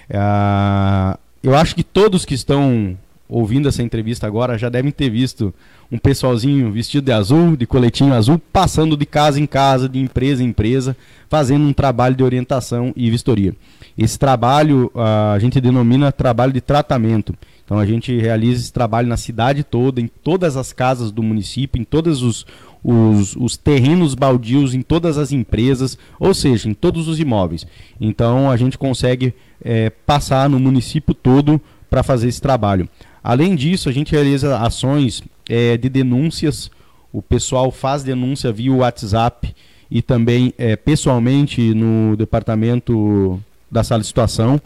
Uh, 0.10 1.18
eu 1.44 1.56
acho 1.56 1.76
que 1.76 1.84
todos 1.84 2.26
que 2.26 2.34
estão 2.34 2.98
ouvindo 3.32 3.70
essa 3.70 3.82
entrevista 3.82 4.28
agora 4.28 4.58
já 4.58 4.68
devem 4.68 4.92
ter 4.92 5.10
visto 5.10 5.54
um 5.90 5.98
pessoalzinho 5.98 6.70
vestido 6.70 7.06
de 7.06 7.14
azul, 7.14 7.56
de 7.56 7.66
coletinho 7.66 8.14
azul, 8.14 8.40
passando 8.52 8.98
de 8.98 9.06
casa 9.06 9.40
em 9.40 9.46
casa, 9.46 9.88
de 9.88 10.00
empresa 10.00 10.44
em 10.44 10.48
empresa, 10.48 10.96
fazendo 11.30 11.66
um 11.66 11.72
trabalho 11.72 12.14
de 12.14 12.24
orientação 12.24 12.92
e 12.94 13.10
vistoria. 13.10 13.56
Esse 13.98 14.20
trabalho 14.20 14.92
a 14.94 15.40
gente 15.40 15.62
denomina 15.62 16.12
trabalho 16.12 16.52
de 16.52 16.60
tratamento. 16.60 17.34
Então 17.64 17.80
a 17.80 17.86
gente 17.86 18.18
realiza 18.18 18.62
esse 18.62 18.74
trabalho 18.74 19.08
na 19.08 19.16
cidade 19.16 19.64
toda, 19.64 20.02
em 20.02 20.08
todas 20.08 20.58
as 20.58 20.74
casas 20.74 21.10
do 21.10 21.24
município, 21.24 21.80
em 21.82 21.86
todos 21.86 22.22
os, 22.22 22.46
os, 22.84 23.34
os, 23.38 23.56
terrenos 23.56 24.14
baldios, 24.14 24.74
em 24.74 24.82
todas 24.82 25.18
as 25.18 25.32
empresas, 25.32 25.98
ou 26.20 26.34
seja, 26.34 26.70
em 26.70 26.74
todos 26.74 27.08
os 27.08 27.18
imóveis. 27.18 27.66
Então 28.00 28.52
a 28.52 28.58
gente 28.58 28.78
consegue 28.78 29.34
é, 29.64 29.90
passar 29.90 30.50
no 30.50 30.60
município 30.60 31.14
todo 31.14 31.62
para 31.90 32.04
fazer 32.04 32.28
esse 32.28 32.42
trabalho. 32.42 32.90
Além 33.24 33.56
disso, 33.56 33.90
a 33.90 33.92
gente 33.92 34.12
realiza 34.12 34.58
ações 34.58 35.22
é, 35.50 35.78
de 35.78 35.90
denúncias. 35.90 36.72
O 37.14 37.22
pessoal 37.22 37.72
faz 37.72 38.04
denúncia 38.04 38.52
via 38.52 38.74
WhatsApp 38.74 39.54
e 39.90 40.02
também 40.02 40.54
é, 40.58 40.76
pessoalmente 40.76 41.74
no 41.74 42.16
departamento 42.16 43.40
da 43.70 43.84
sala 43.84 44.02
de 44.02 44.08
situação. 44.08 44.60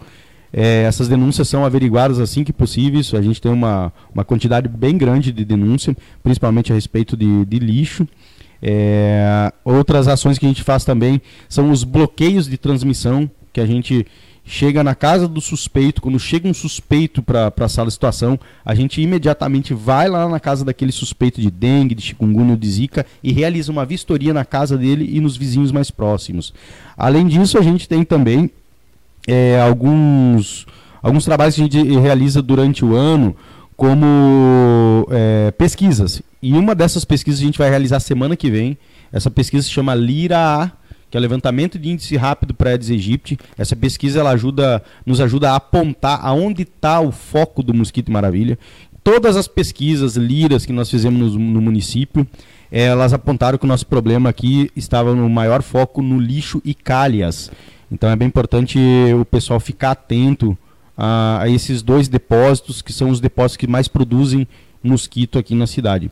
É, 0.54 0.84
essas 0.84 1.10
denúncias 1.10 1.50
são 1.50 1.66
averiguadas 1.66 2.20
assim 2.20 2.44
que 2.44 2.54
possível. 2.54 3.02
A 3.14 3.22
gente 3.22 3.42
tem 3.42 3.52
uma, 3.52 3.92
uma 4.14 4.24
quantidade 4.24 4.70
bem 4.70 4.98
grande 4.98 5.32
de 5.32 5.44
denúncia, 5.44 5.96
principalmente 6.24 6.72
a 6.72 6.76
respeito 6.76 7.18
de, 7.18 7.44
de 7.46 7.60
lixo. 7.60 8.08
É, 8.62 9.52
outras 9.66 10.08
ações 10.08 10.38
que 10.38 10.46
a 10.46 10.48
gente 10.48 10.64
faz 10.64 10.86
também 10.86 11.22
são 11.50 11.72
os 11.72 11.84
bloqueios 11.84 12.48
de 12.48 12.58
transmissão, 12.58 13.30
que 13.52 13.60
a 13.60 13.66
gente 13.66 14.06
chega 14.46 14.84
na 14.84 14.94
casa 14.94 15.28
do 15.28 15.42
suspeito, 15.42 16.02
quando 16.02 16.20
chega 16.20 16.48
um 16.48 16.54
suspeito 16.54 17.24
para 17.24 17.52
a 17.60 17.68
sala 17.68 17.88
de 17.88 17.94
situação, 17.94 18.40
a 18.64 18.76
gente 18.76 19.02
imediatamente 19.02 19.74
vai 19.74 20.08
lá 20.08 20.30
na 20.30 20.40
casa 20.40 20.64
daquele 20.64 20.92
suspeito 20.92 21.42
de 21.42 21.50
dengue, 21.50 21.96
de 21.96 22.04
chikungunya 22.04 22.52
ou 22.52 22.58
de 22.58 22.70
zika 22.70 23.06
e 23.24 23.32
realiza 23.32 23.72
uma 23.72 23.86
vistoria 23.86 24.34
na 24.34 24.46
casa 24.46 24.78
dele 24.78 25.10
e 25.12 25.20
nos 25.20 25.36
vizinhos 25.36 25.72
mais 25.72 25.90
próximos. 25.90 26.54
Além 26.96 27.28
disso, 27.28 27.58
a 27.58 27.62
gente 27.62 27.90
tem 27.90 28.04
também 28.04 28.52
é, 29.28 29.60
alguns, 29.60 30.68
alguns 31.02 31.26
trabalhos 31.26 31.56
que 31.56 31.62
a 31.62 31.64
gente 31.64 32.00
realiza 32.00 32.42
durante 32.42 32.86
o 32.86 32.96
ano, 32.96 33.36
como 33.76 35.08
é, 35.10 35.52
pesquisas. 35.58 36.22
E 36.42 36.54
uma 36.54 36.76
dessas 36.76 37.04
pesquisas 37.04 37.42
a 37.42 37.46
gente 37.46 37.58
vai 37.58 37.70
realizar 37.70 38.00
semana 38.00 38.36
que 38.36 38.52
vem. 38.52 38.78
Essa 39.12 39.32
pesquisa 39.32 39.64
se 39.64 39.72
chama 39.72 39.96
LIRA-A, 39.96 40.72
que 41.16 41.18
é 41.18 41.20
o 41.20 41.22
levantamento 41.22 41.80
de 41.80 41.90
índice 41.90 42.18
rápido 42.18 42.54
para 42.54 42.72
Aedes 42.72 42.90
aegypti. 42.90 43.40
Essa 43.58 43.74
pesquisa 43.74 44.20
ela 44.20 44.32
ajuda, 44.32 44.84
nos 45.06 45.22
ajuda 45.22 45.52
a 45.52 45.56
apontar 45.56 46.20
aonde 46.22 46.64
está 46.64 47.00
o 47.00 47.10
foco 47.10 47.64
do 47.64 47.74
mosquito 47.74 48.12
maravilha. 48.12 48.60
Todas 49.02 49.38
as 49.38 49.48
pesquisas 49.48 50.18
liras 50.18 50.66
que 50.66 50.74
nós 50.74 50.90
fizemos 50.90 51.34
no, 51.34 51.40
no 51.40 51.62
município, 51.62 52.28
elas 52.70 53.14
apontaram 53.14 53.58
que 53.58 53.64
o 53.64 53.68
nosso 53.68 53.88
problema 53.88 54.28
aqui 54.30 54.70
estava 54.76 55.16
no 55.16 55.30
maior 55.30 55.62
foco 55.62 56.02
no 56.02 56.20
lixo 56.20 56.62
e 56.66 56.74
calhas. 56.74 57.50
Então 57.90 58.10
é 58.10 58.16
bem 58.18 58.28
importante 58.28 58.78
o 59.18 59.24
pessoal 59.24 59.62
ficar 59.62 59.92
atento 59.92 60.58
a, 60.98 61.44
a 61.44 61.50
esses 61.50 61.82
dois 61.82 62.10
depósitos, 62.10 62.82
que 62.82 62.92
são 62.92 63.10
os 63.10 63.22
depósitos 63.22 63.56
que 63.56 63.68
mais 63.68 63.88
produzem 63.88 64.46
mosquito 64.84 65.40
aqui 65.40 65.56
na 65.56 65.66
cidade. 65.66 66.12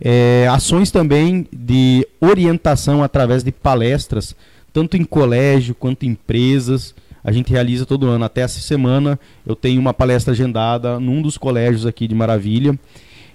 É, 0.00 0.48
ações 0.50 0.90
também 0.90 1.46
de 1.52 2.06
orientação 2.20 3.02
através 3.02 3.42
de 3.42 3.52
palestras, 3.52 4.34
tanto 4.72 4.96
em 4.96 5.04
colégio 5.04 5.74
quanto 5.74 6.04
em 6.04 6.10
empresas. 6.10 6.94
A 7.22 7.32
gente 7.32 7.52
realiza 7.52 7.86
todo 7.86 8.06
ano. 8.06 8.24
Até 8.24 8.42
essa 8.42 8.60
semana 8.60 9.18
eu 9.46 9.56
tenho 9.56 9.80
uma 9.80 9.94
palestra 9.94 10.32
agendada 10.32 11.00
num 11.00 11.22
dos 11.22 11.38
colégios 11.38 11.86
aqui 11.86 12.06
de 12.06 12.14
Maravilha. 12.14 12.78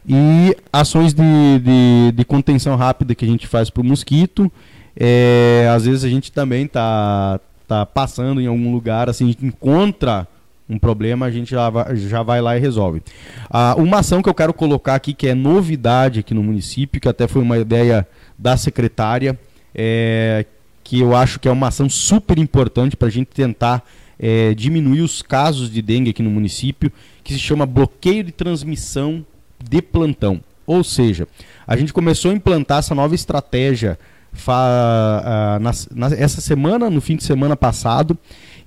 E 0.08 0.56
ações 0.72 1.14
de, 1.14 1.60
de, 1.60 2.12
de 2.14 2.26
contenção 2.26 2.76
rápida 2.76 3.16
que 3.16 3.26
a 3.26 3.28
gente 3.28 3.48
faz 3.48 3.70
para 3.70 3.82
o 3.82 3.86
mosquito. 3.86 4.52
É, 4.96 5.70
às 5.74 5.86
vezes 5.86 6.04
a 6.04 6.10
gente 6.10 6.32
também 6.32 6.66
está 6.66 7.40
tá 7.68 7.86
passando 7.86 8.42
em 8.42 8.48
algum 8.48 8.72
lugar, 8.72 9.08
assim, 9.10 9.26
a 9.26 9.28
gente 9.28 9.46
encontra 9.46 10.28
um 10.70 10.78
problema, 10.78 11.26
a 11.26 11.32
gente 11.32 11.50
já 11.50 12.22
vai, 12.24 12.42
lá 12.42 12.56
e 12.56 12.60
resolve. 12.60 13.02
Ah, 13.50 13.74
uma 13.76 14.00
ação 14.00 14.22
que 14.22 14.30
eu 14.30 14.34
quero 14.34 14.54
colocar 14.54 14.96
aqui, 14.96 15.14
que 15.14 15.28
é 15.28 15.34
novidade 15.34 16.20
aqui 16.20 16.34
no 16.34 16.44
município, 16.44 17.02
que 17.02 17.10
até 17.10 17.28
foi 17.28 17.42
uma 17.42 17.58
ideia 17.58 18.08
da 18.38 18.56
secretária, 18.56 19.38
é, 19.74 20.46
que 20.84 21.00
eu 21.00 21.16
acho 21.16 21.40
que 21.40 21.48
é 21.48 21.52
uma 21.52 21.68
ação 21.68 21.90
super 21.90 22.38
importante 22.38 22.96
para 22.96 23.08
a 23.08 23.12
gente 23.12 23.28
tentar 23.28 23.84
é, 24.20 24.54
diminuir 24.54 25.02
os 25.02 25.22
casos 25.22 25.72
de 25.72 25.82
dengue 25.82 26.12
aqui 26.12 26.22
no 26.22 26.30
município, 26.30 26.92
que 27.24 27.34
se 27.34 27.40
chama 27.40 27.66
bloqueio 27.66 28.24
de 28.24 28.32
transmissão 28.32 29.26
de 29.64 29.82
plantão. 29.82 30.42
Ou 30.68 30.84
seja, 30.84 31.28
a 31.66 31.76
gente 31.76 31.92
começou 31.92 32.30
a 32.30 32.34
implantar 32.34 32.80
essa 32.80 32.94
nova 32.94 33.16
estratégia 33.16 33.98
fa, 34.32 35.58
na, 35.60 35.72
na, 35.96 36.16
essa 36.16 36.42
semana, 36.42 36.90
no 36.90 37.02
fim 37.02 37.16
de 37.16 37.24
semana 37.24 37.56
passado, 37.56 38.18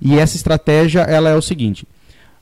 e 0.01 0.19
essa 0.19 0.35
estratégia 0.35 1.01
ela 1.01 1.29
é 1.29 1.35
o 1.35 1.41
seguinte: 1.41 1.87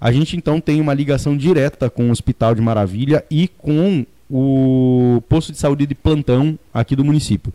a 0.02 0.12
gente 0.12 0.36
então 0.36 0.60
tem 0.60 0.82
uma 0.82 0.96
ligação 0.96 1.38
direta 1.38 1.88
com 1.88 2.08
o 2.08 2.12
Hospital 2.12 2.56
de 2.56 2.62
Maravilha 2.62 3.24
e 3.30 3.48
com 3.48 4.04
o 4.28 5.22
posto 5.30 5.52
de 5.52 5.60
saúde 5.60 5.86
de 5.86 5.94
plantão 5.94 6.58
aqui 6.74 6.96
do 6.96 7.06
município. 7.06 7.54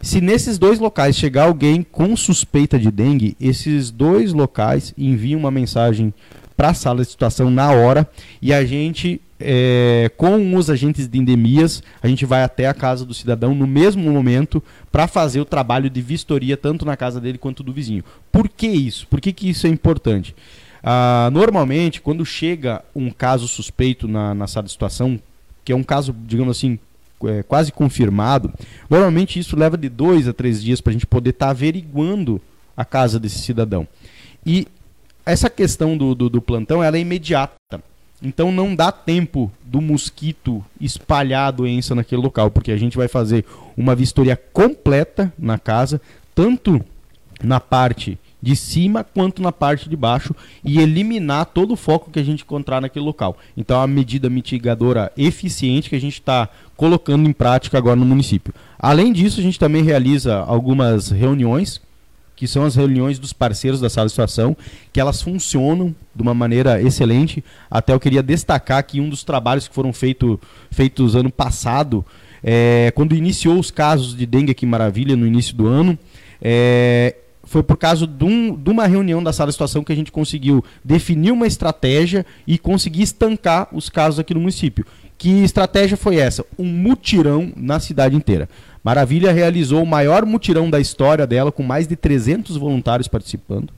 Se 0.00 0.20
nesses 0.20 0.56
dois 0.56 0.78
locais 0.78 1.16
chegar 1.16 1.44
alguém 1.44 1.82
com 1.82 2.16
suspeita 2.16 2.78
de 2.78 2.92
dengue, 2.92 3.36
esses 3.40 3.90
dois 3.90 4.32
locais 4.32 4.94
enviam 4.96 5.40
uma 5.40 5.50
mensagem 5.50 6.14
para 6.56 6.68
a 6.68 6.74
sala 6.74 7.02
de 7.02 7.10
situação 7.10 7.50
na 7.50 7.72
hora 7.72 8.08
e 8.40 8.52
a 8.52 8.64
gente, 8.64 9.20
é, 9.40 10.10
com 10.16 10.54
os 10.54 10.70
agentes 10.70 11.08
de 11.08 11.18
endemias, 11.18 11.82
a 12.00 12.06
gente 12.06 12.24
vai 12.24 12.44
até 12.44 12.66
a 12.66 12.74
casa 12.74 13.04
do 13.04 13.12
cidadão 13.12 13.52
no 13.52 13.66
mesmo 13.66 14.10
momento 14.12 14.62
para 14.92 15.08
fazer 15.08 15.40
o 15.40 15.44
trabalho 15.44 15.90
de 15.90 16.00
vistoria 16.00 16.56
tanto 16.56 16.84
na 16.86 16.96
casa 16.96 17.20
dele 17.20 17.36
quanto 17.36 17.62
do 17.62 17.72
vizinho. 17.72 18.04
Por 18.30 18.48
que 18.48 18.68
isso? 18.68 19.08
Por 19.08 19.20
que, 19.20 19.32
que 19.32 19.50
isso 19.50 19.66
é 19.66 19.70
importante? 19.70 20.36
Ah, 20.82 21.28
normalmente, 21.32 22.00
quando 22.00 22.24
chega 22.24 22.82
um 22.94 23.10
caso 23.10 23.46
suspeito 23.46 24.08
na, 24.08 24.34
na 24.34 24.46
sala 24.46 24.64
de 24.64 24.72
situação, 24.72 25.20
que 25.64 25.72
é 25.72 25.76
um 25.76 25.82
caso, 25.82 26.14
digamos 26.26 26.56
assim, 26.56 26.78
é, 27.24 27.42
quase 27.42 27.70
confirmado, 27.70 28.52
normalmente 28.88 29.38
isso 29.38 29.56
leva 29.56 29.76
de 29.76 29.88
dois 29.88 30.26
a 30.26 30.32
três 30.32 30.62
dias 30.62 30.80
para 30.80 30.90
a 30.90 30.94
gente 30.94 31.06
poder 31.06 31.30
estar 31.30 31.46
tá 31.46 31.50
averiguando 31.50 32.40
a 32.76 32.84
casa 32.84 33.20
desse 33.20 33.40
cidadão. 33.40 33.86
E 34.44 34.66
essa 35.24 35.50
questão 35.50 35.96
do, 35.96 36.14
do, 36.14 36.30
do, 36.30 36.40
plantão 36.42 36.82
ela 36.82 36.96
é 36.96 37.00
imediata. 37.00 37.54
Então 38.22 38.50
não 38.50 38.74
dá 38.74 38.90
tempo 38.92 39.50
do 39.62 39.80
mosquito 39.80 40.64
espalhar 40.80 41.48
a 41.48 41.50
doença 41.50 41.94
naquele 41.94 42.22
local, 42.22 42.50
porque 42.50 42.72
a 42.72 42.76
gente 42.76 42.96
vai 42.96 43.08
fazer 43.08 43.44
uma 43.76 43.94
vistoria 43.94 44.36
completa 44.36 45.32
na 45.38 45.58
casa, 45.58 46.00
tanto 46.34 46.84
na 47.42 47.60
parte 47.60 48.18
de 48.42 48.56
cima 48.56 49.04
quanto 49.04 49.42
na 49.42 49.52
parte 49.52 49.88
de 49.88 49.96
baixo 49.96 50.34
e 50.64 50.80
eliminar 50.80 51.46
todo 51.46 51.72
o 51.72 51.76
foco 51.76 52.10
que 52.10 52.18
a 52.18 52.22
gente 52.24 52.42
encontrar 52.42 52.80
naquele 52.80 53.04
local. 53.04 53.36
Então, 53.56 53.76
é 53.76 53.80
uma 53.80 53.86
medida 53.86 54.30
mitigadora 54.30 55.12
eficiente 55.16 55.90
que 55.90 55.96
a 55.96 56.00
gente 56.00 56.14
está 56.14 56.48
colocando 56.76 57.28
em 57.28 57.32
prática 57.32 57.76
agora 57.76 57.96
no 57.96 58.06
município. 58.06 58.54
Além 58.78 59.12
disso, 59.12 59.40
a 59.40 59.42
gente 59.42 59.58
também 59.58 59.82
realiza 59.82 60.36
algumas 60.38 61.10
reuniões, 61.10 61.80
que 62.34 62.46
são 62.46 62.64
as 62.64 62.74
reuniões 62.74 63.18
dos 63.18 63.34
parceiros 63.34 63.80
da 63.80 63.90
sala 63.90 64.06
de 64.06 64.12
situação, 64.12 64.56
que 64.90 64.98
elas 64.98 65.20
funcionam 65.20 65.94
de 66.14 66.22
uma 66.22 66.32
maneira 66.32 66.80
excelente. 66.80 67.44
Até 67.70 67.92
eu 67.92 68.00
queria 68.00 68.22
destacar 68.22 68.82
que 68.82 68.98
um 68.98 69.10
dos 69.10 69.22
trabalhos 69.22 69.68
que 69.68 69.74
foram 69.74 69.92
feito, 69.92 70.40
feitos 70.70 71.14
ano 71.14 71.30
passado, 71.30 72.02
é, 72.42 72.90
quando 72.94 73.14
iniciou 73.14 73.58
os 73.58 73.70
casos 73.70 74.16
de 74.16 74.24
dengue 74.24 74.52
aqui 74.52 74.64
em 74.64 74.68
Maravilha, 74.68 75.14
no 75.14 75.26
início 75.26 75.54
do 75.54 75.66
ano, 75.66 75.98
é, 76.40 77.14
foi 77.50 77.64
por 77.64 77.76
causa 77.76 78.06
de, 78.06 78.24
um, 78.24 78.54
de, 78.54 78.70
uma 78.70 78.86
reunião 78.86 79.20
da 79.20 79.32
sala 79.32 79.48
de 79.48 79.54
situação 79.54 79.82
que 79.82 79.92
a 79.92 79.96
gente 79.96 80.12
conseguiu 80.12 80.64
definir 80.84 81.32
uma 81.32 81.48
estratégia 81.48 82.24
e 82.46 82.56
conseguir 82.56 83.02
estancar 83.02 83.66
os 83.72 83.88
casos 83.88 84.20
aqui 84.20 84.32
no 84.32 84.38
município. 84.38 84.86
Que 85.18 85.42
estratégia 85.42 85.96
foi 85.96 86.14
essa? 86.14 86.46
Um 86.56 86.64
mutirão 86.64 87.52
na 87.56 87.80
cidade 87.80 88.14
inteira. 88.14 88.48
Maravilha 88.84 89.32
realizou 89.32 89.82
o 89.82 89.86
maior 89.86 90.24
mutirão 90.24 90.70
da 90.70 90.78
história 90.78 91.26
dela, 91.26 91.50
com 91.50 91.64
mais 91.64 91.88
de 91.88 91.96
300 91.96 92.56
voluntários 92.56 93.08
participando, 93.08 93.72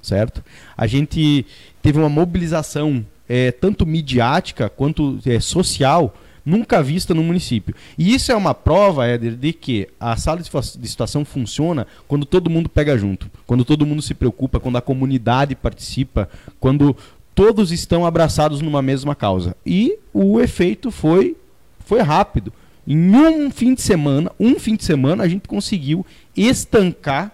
certo? 0.00 0.40
A 0.76 0.86
gente 0.86 1.44
teve 1.82 1.98
uma 1.98 2.08
mobilização 2.08 3.04
é, 3.28 3.50
tanto 3.50 3.84
midiática 3.84 4.68
quanto 4.68 5.18
é, 5.26 5.40
social 5.40 6.14
nunca 6.46 6.80
vista 6.80 7.12
no 7.12 7.24
município. 7.24 7.74
E 7.98 8.14
isso 8.14 8.30
é 8.30 8.36
uma 8.36 8.54
prova, 8.54 9.06
Éder, 9.06 9.34
de 9.34 9.52
que 9.52 9.88
a 9.98 10.16
sala 10.16 10.40
de 10.40 10.88
situação 10.88 11.24
funciona 11.24 11.86
quando 12.06 12.24
todo 12.24 12.48
mundo 12.48 12.68
pega 12.68 12.96
junto, 12.96 13.28
quando 13.44 13.64
todo 13.64 13.84
mundo 13.84 14.00
se 14.00 14.14
preocupa, 14.14 14.60
quando 14.60 14.78
a 14.78 14.82
comunidade 14.82 15.56
participa, 15.56 16.30
quando 16.60 16.96
todos 17.34 17.72
estão 17.72 18.06
abraçados 18.06 18.60
numa 18.60 18.80
mesma 18.80 19.14
causa. 19.14 19.56
E 19.66 19.98
o 20.14 20.40
efeito 20.40 20.92
foi, 20.92 21.36
foi 21.80 22.00
rápido. 22.00 22.52
Em 22.86 23.14
um 23.16 23.50
fim 23.50 23.74
de 23.74 23.82
semana, 23.82 24.30
um 24.38 24.60
fim 24.60 24.76
de 24.76 24.84
semana, 24.84 25.24
a 25.24 25.28
gente 25.28 25.48
conseguiu 25.48 26.06
estancar 26.36 27.32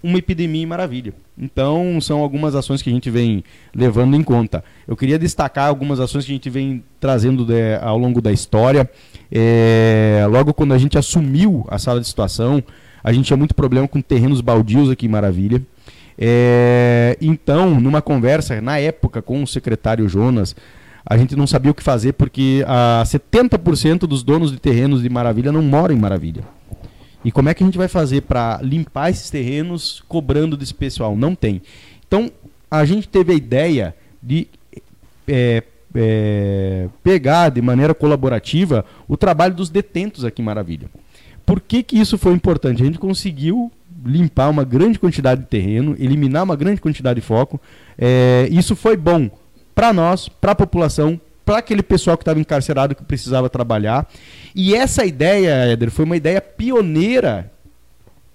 uma 0.00 0.18
epidemia 0.18 0.62
em 0.62 0.66
Maravilha. 0.66 1.12
Então, 1.36 2.00
são 2.00 2.20
algumas 2.20 2.54
ações 2.54 2.80
que 2.80 2.88
a 2.88 2.92
gente 2.92 3.10
vem 3.10 3.42
levando 3.74 4.14
em 4.14 4.22
conta. 4.22 4.62
Eu 4.86 4.96
queria 4.96 5.18
destacar 5.18 5.66
algumas 5.66 5.98
ações 5.98 6.24
que 6.24 6.30
a 6.30 6.34
gente 6.34 6.48
vem 6.48 6.84
trazendo 7.00 7.44
de, 7.44 7.76
ao 7.82 7.98
longo 7.98 8.20
da 8.20 8.32
história. 8.32 8.88
É, 9.32 10.24
logo 10.30 10.54
quando 10.54 10.72
a 10.72 10.78
gente 10.78 10.96
assumiu 10.96 11.66
a 11.68 11.78
sala 11.78 12.00
de 12.00 12.06
situação, 12.06 12.62
a 13.02 13.12
gente 13.12 13.26
tinha 13.26 13.36
muito 13.36 13.54
problema 13.54 13.88
com 13.88 14.00
terrenos 14.00 14.40
baldios 14.40 14.88
aqui 14.88 15.06
em 15.06 15.08
Maravilha. 15.08 15.60
É, 16.16 17.18
então, 17.20 17.80
numa 17.80 18.00
conversa, 18.00 18.60
na 18.60 18.78
época, 18.78 19.20
com 19.20 19.42
o 19.42 19.46
secretário 19.46 20.08
Jonas, 20.08 20.54
a 21.04 21.18
gente 21.18 21.34
não 21.34 21.46
sabia 21.46 21.72
o 21.72 21.74
que 21.74 21.82
fazer 21.82 22.12
porque 22.12 22.64
a 22.66 23.02
70% 23.04 24.00
dos 24.00 24.22
donos 24.22 24.52
de 24.52 24.58
terrenos 24.58 25.02
de 25.02 25.08
Maravilha 25.10 25.50
não 25.50 25.62
moram 25.62 25.94
em 25.94 25.98
Maravilha. 25.98 26.44
E 27.24 27.32
como 27.32 27.48
é 27.48 27.54
que 27.54 27.62
a 27.62 27.66
gente 27.66 27.78
vai 27.78 27.88
fazer 27.88 28.22
para 28.22 28.60
limpar 28.62 29.10
esses 29.10 29.30
terrenos 29.30 30.02
cobrando 30.06 30.56
desse 30.56 30.74
pessoal? 30.74 31.16
Não 31.16 31.34
tem. 31.34 31.62
Então, 32.06 32.30
a 32.70 32.84
gente 32.84 33.08
teve 33.08 33.32
a 33.32 33.36
ideia 33.36 33.94
de 34.22 34.46
é, 35.26 35.62
é, 35.94 36.88
pegar 37.02 37.48
de 37.48 37.62
maneira 37.62 37.94
colaborativa 37.94 38.84
o 39.08 39.16
trabalho 39.16 39.54
dos 39.54 39.70
detentos 39.70 40.24
aqui 40.24 40.42
em 40.42 40.44
Maravilha. 40.44 40.88
Por 41.46 41.60
que, 41.60 41.82
que 41.82 41.98
isso 41.98 42.18
foi 42.18 42.32
importante? 42.32 42.82
A 42.82 42.86
gente 42.86 42.98
conseguiu 42.98 43.70
limpar 44.04 44.50
uma 44.50 44.64
grande 44.64 44.98
quantidade 44.98 45.42
de 45.42 45.46
terreno, 45.46 45.96
eliminar 45.98 46.42
uma 46.42 46.56
grande 46.56 46.80
quantidade 46.80 47.20
de 47.20 47.26
foco. 47.26 47.60
É, 47.96 48.48
isso 48.50 48.76
foi 48.76 48.96
bom 48.96 49.30
para 49.74 49.92
nós, 49.92 50.28
para 50.28 50.52
a 50.52 50.54
população, 50.54 51.20
para 51.44 51.58
aquele 51.58 51.82
pessoal 51.82 52.16
que 52.16 52.22
estava 52.22 52.40
encarcerado 52.40 52.94
que 52.94 53.04
precisava 53.04 53.50
trabalhar. 53.50 54.08
E 54.54 54.74
essa 54.74 55.04
ideia, 55.04 55.50
Éder, 55.72 55.90
foi 55.90 56.04
uma 56.04 56.16
ideia 56.16 56.40
pioneira 56.40 57.50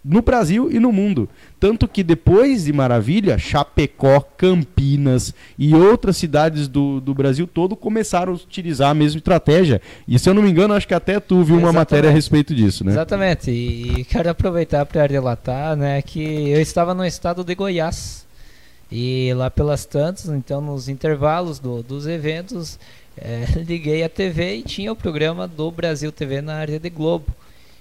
no 0.04 0.22
Brasil 0.22 0.72
e 0.72 0.80
no 0.80 0.92
mundo. 0.92 1.30
Tanto 1.60 1.88
que 1.88 2.04
depois 2.04 2.66
de 2.66 2.74
Maravilha, 2.74 3.38
Chapecó, 3.38 4.22
Campinas 4.38 5.34
e 5.58 5.76
outras 5.76 6.18
cidades 6.18 6.68
do, 6.68 7.02
do 7.02 7.14
Brasil 7.14 7.46
todo 7.46 7.76
começaram 7.76 8.34
a 8.34 8.36
utilizar 8.36 8.92
a 8.92 8.94
mesma 8.94 9.18
estratégia. 9.18 9.82
E 10.08 10.18
se 10.18 10.30
eu 10.30 10.34
não 10.34 10.42
me 10.42 10.50
engano, 10.50 10.74
acho 10.74 10.88
que 10.88 10.94
até 10.94 11.20
tu 11.20 11.44
viu 11.44 11.58
uma 11.58 11.74
matéria 11.74 12.10
a 12.10 12.14
respeito 12.14 12.56
disso, 12.56 12.86
né? 12.86 12.92
Exatamente. 12.92 13.52
E, 13.52 14.00
e 14.00 14.06
quero 14.06 14.30
aproveitar 14.30 14.86
para 14.86 15.06
relatar 15.06 15.76
né, 15.76 16.02
que 16.02 16.50
eu 16.50 16.62
estava 16.62 16.94
no 16.94 17.06
estado 17.06 17.44
de 17.44 17.54
Goiás. 17.54 18.29
E 18.92 19.32
lá 19.36 19.52
pelas 19.52 19.86
tantas, 19.86 20.26
então 20.30 20.62
nos 20.62 20.90
intervalos 20.90 21.60
do, 21.60 21.84
dos 21.84 22.08
eventos, 22.08 22.80
é, 23.18 23.46
liguei 23.66 24.04
a 24.04 24.10
TV 24.10 24.56
e 24.58 24.64
tinha 24.64 24.92
o 24.92 24.96
programa 24.96 25.48
do 25.48 25.70
Brasil 25.70 26.12
TV 26.12 26.42
na 26.42 26.56
área 26.56 26.80
de 26.80 26.90
Globo 26.90 27.28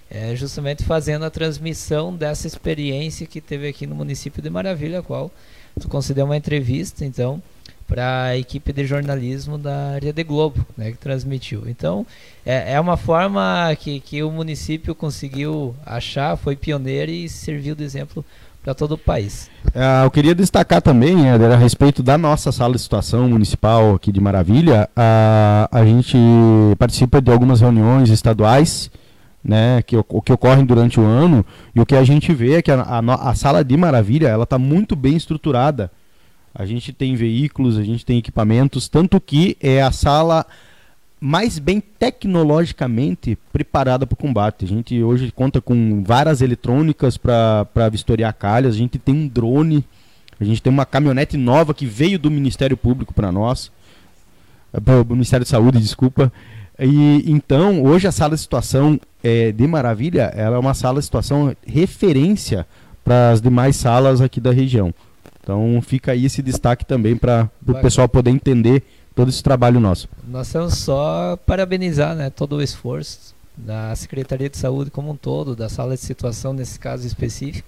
é, 0.09 0.35
justamente 0.35 0.83
fazendo 0.83 1.23
a 1.23 1.29
transmissão 1.29 2.15
dessa 2.15 2.47
experiência 2.47 3.27
que 3.27 3.39
teve 3.39 3.67
aqui 3.67 3.85
no 3.85 3.95
município 3.95 4.41
de 4.41 4.49
Maravilha, 4.49 4.99
a 4.99 5.03
qual 5.03 5.31
tu 5.79 5.87
concedeu 5.87 6.25
uma 6.25 6.35
entrevista, 6.35 7.05
então, 7.05 7.41
para 7.87 8.23
a 8.23 8.37
equipe 8.37 8.73
de 8.73 8.85
jornalismo 8.85 9.57
da 9.57 9.91
área 9.91 10.11
de 10.11 10.23
Globo, 10.23 10.65
né, 10.75 10.91
que 10.91 10.97
transmitiu. 10.97 11.63
Então, 11.67 12.05
é, 12.45 12.73
é 12.73 12.79
uma 12.79 12.97
forma 12.97 13.75
que, 13.79 13.99
que 13.99 14.23
o 14.23 14.31
município 14.31 14.95
conseguiu 14.95 15.75
achar, 15.85 16.35
foi 16.35 16.55
pioneiro 16.55 17.11
e 17.11 17.29
serviu 17.29 17.75
de 17.75 17.83
exemplo 17.83 18.25
para 18.69 18.75
todo 18.75 18.91
o 18.91 18.97
país. 18.97 19.49
É, 19.73 20.05
eu 20.05 20.11
queria 20.11 20.35
destacar 20.35 20.79
também, 20.79 21.27
Éder, 21.27 21.51
a 21.51 21.55
respeito 21.55 22.03
da 22.03 22.19
nossa 22.19 22.51
sala 22.51 22.73
de 22.73 22.79
situação 22.79 23.27
municipal 23.27 23.95
aqui 23.95 24.11
de 24.11 24.21
Maravilha, 24.21 24.87
a, 24.95 25.67
a 25.71 25.83
gente 25.83 26.15
participa 26.77 27.19
de 27.19 27.31
algumas 27.31 27.61
reuniões 27.61 28.09
estaduais 28.11 28.91
né, 29.43 29.81
que, 29.81 29.95
que 30.23 30.31
ocorrem 30.31 30.65
durante 30.65 30.99
o 30.99 31.03
ano, 31.03 31.43
e 31.73 31.81
o 31.81 31.85
que 31.85 31.95
a 31.95 32.03
gente 32.03 32.31
vê 32.31 32.57
é 32.57 32.61
que 32.61 32.71
a, 32.71 32.79
a, 32.81 33.29
a 33.31 33.33
sala 33.33 33.63
de 33.63 33.75
maravilha 33.75 34.27
ela 34.27 34.43
está 34.43 34.59
muito 34.59 34.95
bem 34.95 35.15
estruturada. 35.15 35.89
A 36.53 36.63
gente 36.63 36.93
tem 36.93 37.15
veículos, 37.15 37.75
a 37.75 37.83
gente 37.83 38.05
tem 38.05 38.19
equipamentos, 38.19 38.87
tanto 38.87 39.19
que 39.19 39.57
é 39.59 39.81
a 39.81 39.91
sala 39.91 40.45
mais 41.19 41.59
bem 41.59 41.81
tecnologicamente 41.81 43.37
preparada 43.51 44.07
para 44.07 44.13
o 44.13 44.17
combate. 44.17 44.65
A 44.65 44.67
gente 44.67 45.01
hoje 45.03 45.31
conta 45.31 45.59
com 45.59 46.03
várias 46.03 46.41
eletrônicas 46.41 47.17
para 47.17 47.89
vistoriar 47.91 48.33
calhas, 48.33 48.75
a 48.75 48.77
gente 48.77 48.97
tem 48.97 49.13
um 49.13 49.27
drone, 49.27 49.83
a 50.39 50.43
gente 50.43 50.61
tem 50.61 50.71
uma 50.71 50.85
caminhonete 50.85 51.35
nova 51.35 51.73
que 51.73 51.85
veio 51.85 52.17
do 52.17 52.31
Ministério 52.31 52.77
Público 52.77 53.13
para 53.13 53.31
nós, 53.31 53.71
do 55.05 55.13
Ministério 55.13 55.43
de 55.43 55.49
Saúde, 55.49 55.79
desculpa. 55.79 56.31
E 56.79 57.29
então, 57.29 57.83
hoje 57.83 58.07
a 58.07 58.11
sala 58.11 58.35
de 58.35 58.41
situação 58.41 58.97
é, 59.21 59.51
de 59.51 59.67
Maravilha, 59.67 60.31
ela 60.33 60.55
é 60.55 60.59
uma 60.59 60.73
sala 60.73 60.99
de 60.99 61.05
situação 61.05 61.53
referência 61.67 62.65
para 63.03 63.31
as 63.31 63.41
demais 63.41 63.75
salas 63.75 64.21
aqui 64.21 64.39
da 64.39 64.51
região. 64.51 64.93
Então 65.41 65.81
fica 65.81 66.13
aí 66.13 66.25
esse 66.25 66.41
destaque 66.41 66.85
também 66.85 67.17
para 67.17 67.49
o 67.67 67.73
pessoal 67.75 68.07
poder 68.07 68.29
entender 68.29 68.83
todo 69.15 69.29
esse 69.29 69.43
trabalho 69.43 69.79
nosso. 69.79 70.07
Nós 70.27 70.51
temos 70.51 70.75
só 70.75 71.37
parabenizar 71.45 72.15
né, 72.15 72.29
todo 72.29 72.57
o 72.57 72.61
esforço 72.61 73.35
da 73.57 73.95
Secretaria 73.95 74.49
de 74.49 74.57
Saúde 74.57 74.89
como 74.89 75.11
um 75.11 75.15
todo, 75.15 75.55
da 75.55 75.67
sala 75.67 75.95
de 75.95 76.01
situação 76.01 76.53
nesse 76.53 76.79
caso 76.79 77.05
específico. 77.05 77.67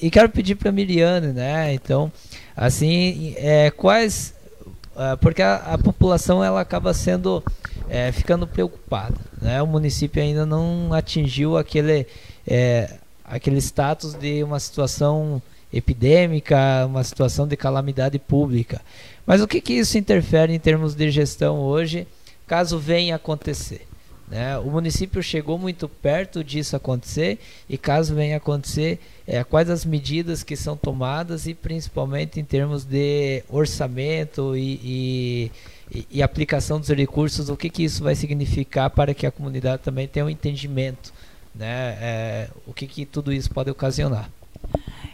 E 0.00 0.10
quero 0.10 0.28
pedir 0.28 0.54
para 0.54 0.68
a 0.68 0.72
Miriane, 0.72 1.28
né? 1.28 1.72
Então, 1.74 2.12
assim, 2.56 3.34
é, 3.36 3.70
quais 3.70 4.34
Uh, 4.96 5.14
porque 5.18 5.42
a, 5.42 5.56
a, 5.56 5.76
população 5.76 6.42
ela 6.42 6.58
acaba 6.58 6.94
sendo 6.94 7.44
é, 7.86 8.10
ficando 8.12 8.46
preocupada. 8.46 9.14
Né? 9.40 9.60
O 9.60 9.66
município 9.66 10.22
ainda 10.22 10.46
não 10.46 10.90
atingiu 10.94 11.58
aquele, 11.58 12.06
é, 12.46 12.94
aquele 13.26 13.58
status 13.58 14.14
de 14.14 14.42
uma 14.42 14.60
situação 14.60 15.42
epidêmica, 15.72 16.86
uma 16.86 17.02
situação 17.02 17.46
de 17.46 17.56
calamidade 17.56 18.18
pública. 18.18 18.80
Mas 19.26 19.42
o 19.42 19.48
que, 19.48 19.60
que 19.60 19.74
isso 19.74 19.98
interfere 19.98 20.54
em 20.54 20.58
termos 20.58 20.94
de 20.94 21.10
gestão 21.10 21.58
hoje, 21.58 22.06
caso 22.46 22.78
venha 22.78 23.16
acontecer? 23.16 23.86
Né? 24.28 24.58
O 24.58 24.70
município 24.70 25.22
chegou 25.22 25.58
muito 25.58 25.88
perto 25.88 26.42
disso 26.42 26.74
acontecer 26.74 27.38
e 27.68 27.78
caso 27.78 28.14
venha 28.14 28.36
acontecer, 28.36 28.98
é, 29.26 29.42
quais 29.44 29.70
as 29.70 29.84
medidas 29.84 30.42
que 30.42 30.56
são 30.56 30.76
tomadas 30.76 31.46
e 31.46 31.54
principalmente 31.54 32.40
em 32.40 32.44
termos 32.44 32.84
de 32.84 33.44
orçamento 33.48 34.56
e, 34.56 35.50
e, 35.92 36.06
e 36.10 36.22
aplicação 36.22 36.80
dos 36.80 36.88
recursos, 36.88 37.48
o 37.48 37.56
que, 37.56 37.70
que 37.70 37.84
isso 37.84 38.02
vai 38.02 38.14
significar 38.16 38.90
para 38.90 39.14
que 39.14 39.26
a 39.26 39.30
comunidade 39.30 39.82
também 39.82 40.08
tenha 40.08 40.26
um 40.26 40.30
entendimento, 40.30 41.12
né? 41.58 41.96
É, 42.00 42.48
o 42.66 42.72
que, 42.72 42.86
que 42.86 43.06
tudo 43.06 43.32
isso 43.32 43.50
pode 43.50 43.70
ocasionar. 43.70 44.30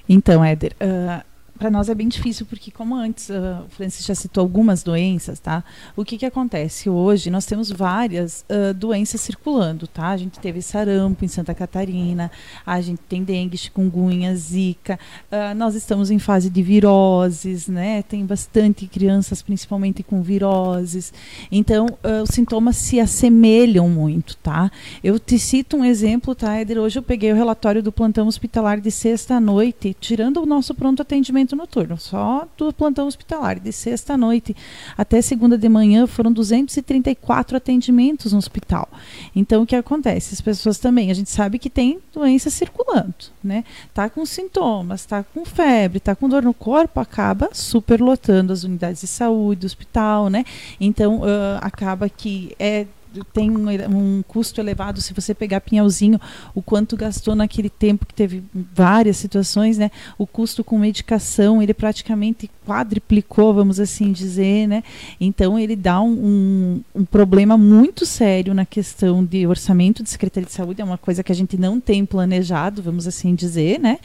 Então, 0.09 0.45
Éder, 0.45 0.75
uh, 0.81 1.25
para 1.63 1.71
nós 1.71 1.89
é 1.89 1.95
bem 1.95 2.09
difícil, 2.09 2.45
porque 2.45 2.73
como 2.73 2.97
antes 2.97 3.29
uh, 3.29 3.65
o 3.65 3.69
Francis 3.69 4.05
já 4.05 4.17
citou 4.17 4.43
algumas 4.43 4.83
doenças, 4.83 5.39
tá? 5.39 5.63
O 5.95 6.05
que 6.05 6.19
que 6.19 6.27
acontece? 6.27 6.91
Hoje 6.91 7.31
nós 7.31 7.47
temos 7.47 7.71
várias 7.71 8.45
uh, 8.51 8.75
doenças 8.75 9.21
circulando, 9.21 9.87
tá? 9.87 10.09
A 10.09 10.17
gente 10.17 10.41
teve 10.41 10.61
sarampo 10.61 11.25
em 11.25 11.29
Santa 11.29 11.55
Catarina, 11.55 12.33
a 12.67 12.81
gente 12.81 13.01
tem 13.09 13.23
dengue, 13.23 13.57
chikungunya, 13.57 14.35
zika, 14.35 14.99
uh, 15.31 15.55
nós 15.55 15.77
estamos 15.77 16.11
em 16.11 16.19
fase 16.19 16.51
de 16.51 16.65
viroses, 16.65 17.69
né? 17.69 18.03
Tem 18.03 18.27
bastante 18.27 18.89
crianças, 18.89 19.41
principalmente 19.41 20.03
com 20.03 20.21
viroses. 20.21 21.15
Então, 21.49 21.87
os 22.25 22.31
sintomas 22.35 22.77
se 22.77 22.99
assemelham 22.99 23.89
muito, 23.89 24.37
tá? 24.39 24.69
Eu 25.05 25.17
te 25.21 25.39
cito 25.39 25.77
um 25.77 25.85
exemplo, 25.85 26.35
tá, 26.35 26.61
Eder? 26.61 26.79
Hoje 26.79 26.99
eu 26.99 27.05
peguei 27.05 27.31
o 27.33 27.37
relatório 27.37 27.81
do 27.81 27.93
plantão 27.93 28.27
hospitalar 28.27 28.81
de 28.81 28.91
sexta 28.91 29.37
à 29.37 29.41
noite, 29.41 29.97
tirando 30.01 30.43
o 30.43 30.47
nosso 30.47 30.75
pronto 30.75 31.03
atendimento 31.03 31.52
atendimento 31.53 31.57
noturno, 31.57 31.99
só 31.99 32.47
do 32.57 32.73
plantão 32.73 33.07
hospitalar. 33.07 33.61
De 33.61 33.73
sexta 33.73 34.15
à 34.15 34.17
noite 34.17 34.57
até 34.97 35.21
segunda 35.21 35.57
de 35.57 35.69
manhã 35.69 36.07
foram 36.07 36.33
234 36.33 37.57
atendimentos 37.57 38.33
no 38.33 38.39
hospital. 38.39 38.89
Então, 39.35 39.63
o 39.63 39.67
que 39.67 39.77
acontece? 39.77 40.35
As 40.35 40.41
pessoas 40.41 40.79
também, 40.79 41.11
a 41.11 41.15
gente 41.15 41.31
sabe 41.31 41.59
que 41.59 41.71
tem 41.71 42.01
doença 42.13 42.51
circulando, 42.51 43.15
né? 43.43 43.65
Tá 43.93 44.09
com 44.09 44.25
sintomas, 44.25 45.05
tá 45.05 45.23
com 45.23 45.45
febre, 45.45 46.01
tá 46.01 46.15
com 46.15 46.29
dor 46.29 46.43
no 46.43 46.55
corpo, 46.55 47.01
acaba 47.01 47.51
superlotando 47.53 48.53
as 48.53 48.65
unidades 48.65 49.01
de 49.01 49.07
saúde, 49.07 49.63
do 49.63 49.67
hospital, 49.67 50.29
né? 50.29 50.45
Então, 50.81 51.21
uh, 51.21 51.59
acaba 51.61 52.09
que 52.09 52.55
é 52.59 52.87
tem 53.33 53.51
um, 53.51 53.67
um, 53.69 54.23
custo 54.27 54.61
elevado 54.61 55.01
se 55.01 55.13
você 55.13 55.35
pegar 55.35 55.61
Pinhalzinho, 55.61 56.21
o 56.55 56.63
quanto 56.63 56.97
gastou 56.97 57.35
naquele 57.35 57.69
tempo 57.71 58.07
que 58.07 58.15
teve 58.15 58.43
várias 58.55 59.17
situações, 59.17 59.79
né? 59.79 59.91
O 60.19 60.27
custo 60.27 60.65
com 60.65 60.79
medicação, 60.79 61.63
ele 61.63 61.75
praticamente 61.75 62.51
quadriplicou, 62.67 63.53
vamos 63.55 63.81
assim 63.81 64.13
dizer, 64.13 64.67
né? 64.67 64.83
Então 65.21 65.59
ele 65.59 65.77
dá 65.77 66.01
um, 66.01 66.13
um, 66.13 66.85
um 66.95 67.05
problema 67.05 67.57
muito 67.59 68.07
sério 68.07 68.55
na 68.55 68.65
questão 68.65 69.25
de 69.25 69.47
orçamento 69.47 70.03
de 70.03 70.11
Secretaria 70.11 70.47
de 70.47 70.53
Saúde, 70.53 70.81
é 70.81 70.85
uma 70.85 70.99
coisa 70.99 71.23
que 71.23 71.33
a 71.33 71.35
gente 71.35 71.57
não 71.57 71.81
tem 71.81 72.07
planejado, 72.07 72.83
vamos 72.83 73.07
assim 73.07 73.35
dizer, 73.35 73.79
né? 73.79 73.99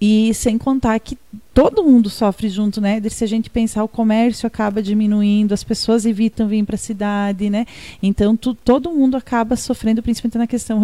E 0.00 0.32
sem 0.32 0.56
contar 0.56 0.98
que 0.98 1.18
todo 1.52 1.82
mundo 1.82 2.08
sofre 2.08 2.48
junto, 2.48 2.80
né? 2.80 3.00
Se 3.10 3.24
a 3.24 3.26
gente 3.26 3.50
pensar, 3.50 3.82
o 3.82 3.88
comércio 3.88 4.46
acaba 4.46 4.82
diminuindo, 4.82 5.52
as 5.52 5.64
pessoas 5.64 6.06
evitam 6.06 6.46
vir 6.46 6.64
para 6.64 6.76
a 6.76 6.78
cidade, 6.78 7.50
né? 7.50 7.66
Então, 8.02 8.36
tu, 8.36 8.54
todo 8.54 8.90
mundo 8.90 9.16
acaba 9.16 9.56
sofrendo, 9.56 10.02
principalmente 10.02 10.38
na 10.38 10.46
questão 10.46 10.82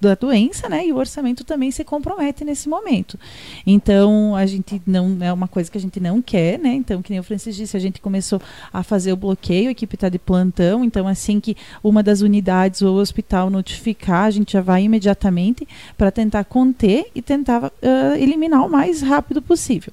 da 0.00 0.14
doença, 0.14 0.68
né? 0.68 0.86
E 0.86 0.92
o 0.92 0.96
orçamento 0.96 1.44
também 1.44 1.70
se 1.70 1.84
compromete 1.84 2.44
nesse 2.44 2.68
momento. 2.68 3.18
Então, 3.66 4.36
a 4.36 4.44
gente 4.46 4.80
não 4.86 5.16
é 5.20 5.32
uma 5.32 5.48
coisa 5.48 5.70
que 5.70 5.78
a 5.78 5.80
gente 5.80 5.98
não 6.00 6.20
quer, 6.20 6.58
né? 6.58 6.74
Então, 6.74 7.00
que 7.00 7.10
nem 7.10 7.20
o 7.20 7.22
Francis 7.22 7.56
disse, 7.56 7.76
a 7.76 7.80
gente 7.80 8.00
começou 8.00 8.40
a 8.72 8.82
fazer 8.82 9.12
o 9.12 9.16
bloqueio, 9.16 9.68
a 9.68 9.72
equipe 9.72 9.94
está 9.94 10.08
de 10.08 10.18
plantão, 10.18 10.84
então 10.84 11.08
assim 11.08 11.40
que 11.40 11.56
uma 11.82 12.02
das 12.02 12.20
unidades 12.20 12.82
ou 12.82 12.96
o 12.96 13.00
hospital 13.00 13.48
notificar, 13.50 14.24
a 14.24 14.30
gente 14.30 14.52
já 14.52 14.60
vai 14.60 14.82
imediatamente 14.82 15.66
para 15.96 16.10
tentar 16.10 16.44
conter 16.44 17.06
e 17.14 17.22
tentar 17.22 17.64
uh, 17.64 17.70
eliminar 18.18 18.64
o 18.66 18.70
mais 18.70 19.00
rápido 19.02 19.40
possível 19.40 19.77
possível. 19.78 19.92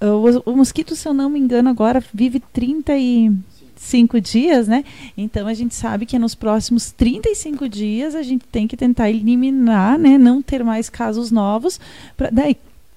O, 0.00 0.50
o, 0.50 0.56
mosquito, 0.56 0.94
se 0.94 1.08
eu 1.08 1.14
não 1.14 1.30
me 1.30 1.38
engano, 1.38 1.70
agora 1.70 2.04
vive 2.12 2.40
35 2.52 4.20
dias, 4.20 4.68
né? 4.68 4.84
Então 5.16 5.46
a 5.46 5.54
gente 5.54 5.74
sabe 5.74 6.04
que 6.04 6.18
nos 6.18 6.34
próximos 6.34 6.90
35 6.92 7.66
dias 7.68 8.14
a 8.14 8.22
gente 8.22 8.44
tem 8.46 8.68
que 8.68 8.76
tentar 8.76 9.08
eliminar, 9.08 9.98
né? 9.98 10.18
Não 10.18 10.42
ter 10.42 10.62
mais 10.62 10.90
casos 10.90 11.30
novos. 11.30 11.80
Pra, 12.14 12.28
daí, 12.30 12.56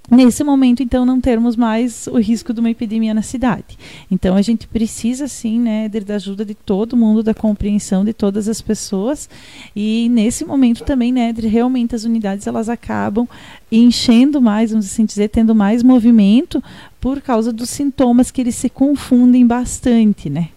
nesse 0.09 0.43
momento, 0.43 0.81
então, 0.81 1.05
não 1.05 1.19
termos 1.21 1.55
mais 1.55 2.07
o 2.07 2.17
risco 2.17 2.53
de 2.53 2.59
uma 2.59 2.69
epidemia 2.69 3.13
na 3.13 3.21
cidade. 3.21 3.77
Então, 4.09 4.35
a 4.35 4.41
gente 4.41 4.67
precisa, 4.67 5.27
sim, 5.27 5.59
né, 5.59 5.89
da 5.89 6.15
ajuda 6.15 6.43
de 6.43 6.53
todo 6.53 6.97
mundo, 6.97 7.23
da 7.23 7.33
compreensão 7.33 8.03
de 8.03 8.13
todas 8.13 8.47
as 8.47 8.61
pessoas. 8.61 9.29
E, 9.75 10.09
nesse 10.09 10.45
momento 10.45 10.83
também, 10.83 11.11
né, 11.11 11.33
realmente 11.37 11.95
as 11.95 12.03
unidades 12.03 12.47
elas 12.47 12.69
acabam 12.69 13.27
enchendo 13.71 14.41
mais, 14.41 14.71
vamos 14.71 14.85
assim 14.85 15.05
dizer, 15.05 15.29
tendo 15.29 15.53
mais 15.53 15.83
movimento 15.83 16.63
por 16.99 17.21
causa 17.21 17.53
dos 17.53 17.69
sintomas 17.69 18.31
que 18.31 18.41
eles 18.41 18.55
se 18.55 18.69
confundem 18.69 19.45
bastante, 19.45 20.29
né? 20.29 20.49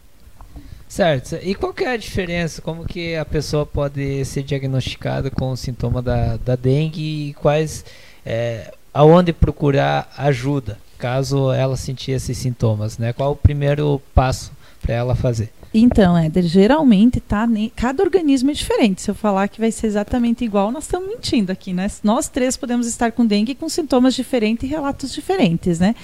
Certo. 0.92 1.38
E 1.42 1.54
qual 1.54 1.72
que 1.72 1.84
é 1.84 1.92
a 1.92 1.96
diferença? 1.96 2.60
Como 2.60 2.84
que 2.84 3.16
a 3.16 3.24
pessoa 3.24 3.64
pode 3.64 4.22
ser 4.26 4.42
diagnosticada 4.42 5.30
com 5.30 5.50
o 5.50 5.56
sintoma 5.56 6.02
da, 6.02 6.36
da 6.36 6.54
dengue 6.54 7.30
e 7.30 7.32
quais 7.32 7.82
é, 8.26 8.74
aonde 8.92 9.32
procurar 9.32 10.10
ajuda 10.16 10.78
caso 10.98 11.52
ela 11.52 11.76
sentir 11.76 12.12
esses 12.12 12.38
sintomas, 12.38 12.96
né? 12.96 13.12
Qual 13.12 13.32
o 13.32 13.36
primeiro 13.36 14.00
passo 14.14 14.52
para 14.80 14.94
ela 14.94 15.16
fazer? 15.16 15.52
Então, 15.74 16.16
Éder, 16.18 16.42
geralmente 16.42 17.18
tá 17.18 17.48
cada 17.74 18.02
organismo 18.02 18.50
é 18.50 18.54
diferente. 18.54 19.00
Se 19.00 19.10
eu 19.10 19.14
falar 19.14 19.48
que 19.48 19.58
vai 19.58 19.72
ser 19.72 19.86
exatamente 19.86 20.44
igual, 20.44 20.70
nós 20.70 20.84
estamos 20.84 21.08
mentindo 21.08 21.50
aqui, 21.50 21.72
né? 21.72 21.90
Nós 22.04 22.28
três 22.28 22.56
podemos 22.56 22.86
estar 22.86 23.10
com 23.12 23.24
dengue 23.24 23.54
com 23.54 23.68
sintomas 23.68 24.14
diferentes 24.14 24.64
e 24.64 24.66
relatos 24.66 25.12
diferentes, 25.12 25.78
né? 25.78 25.94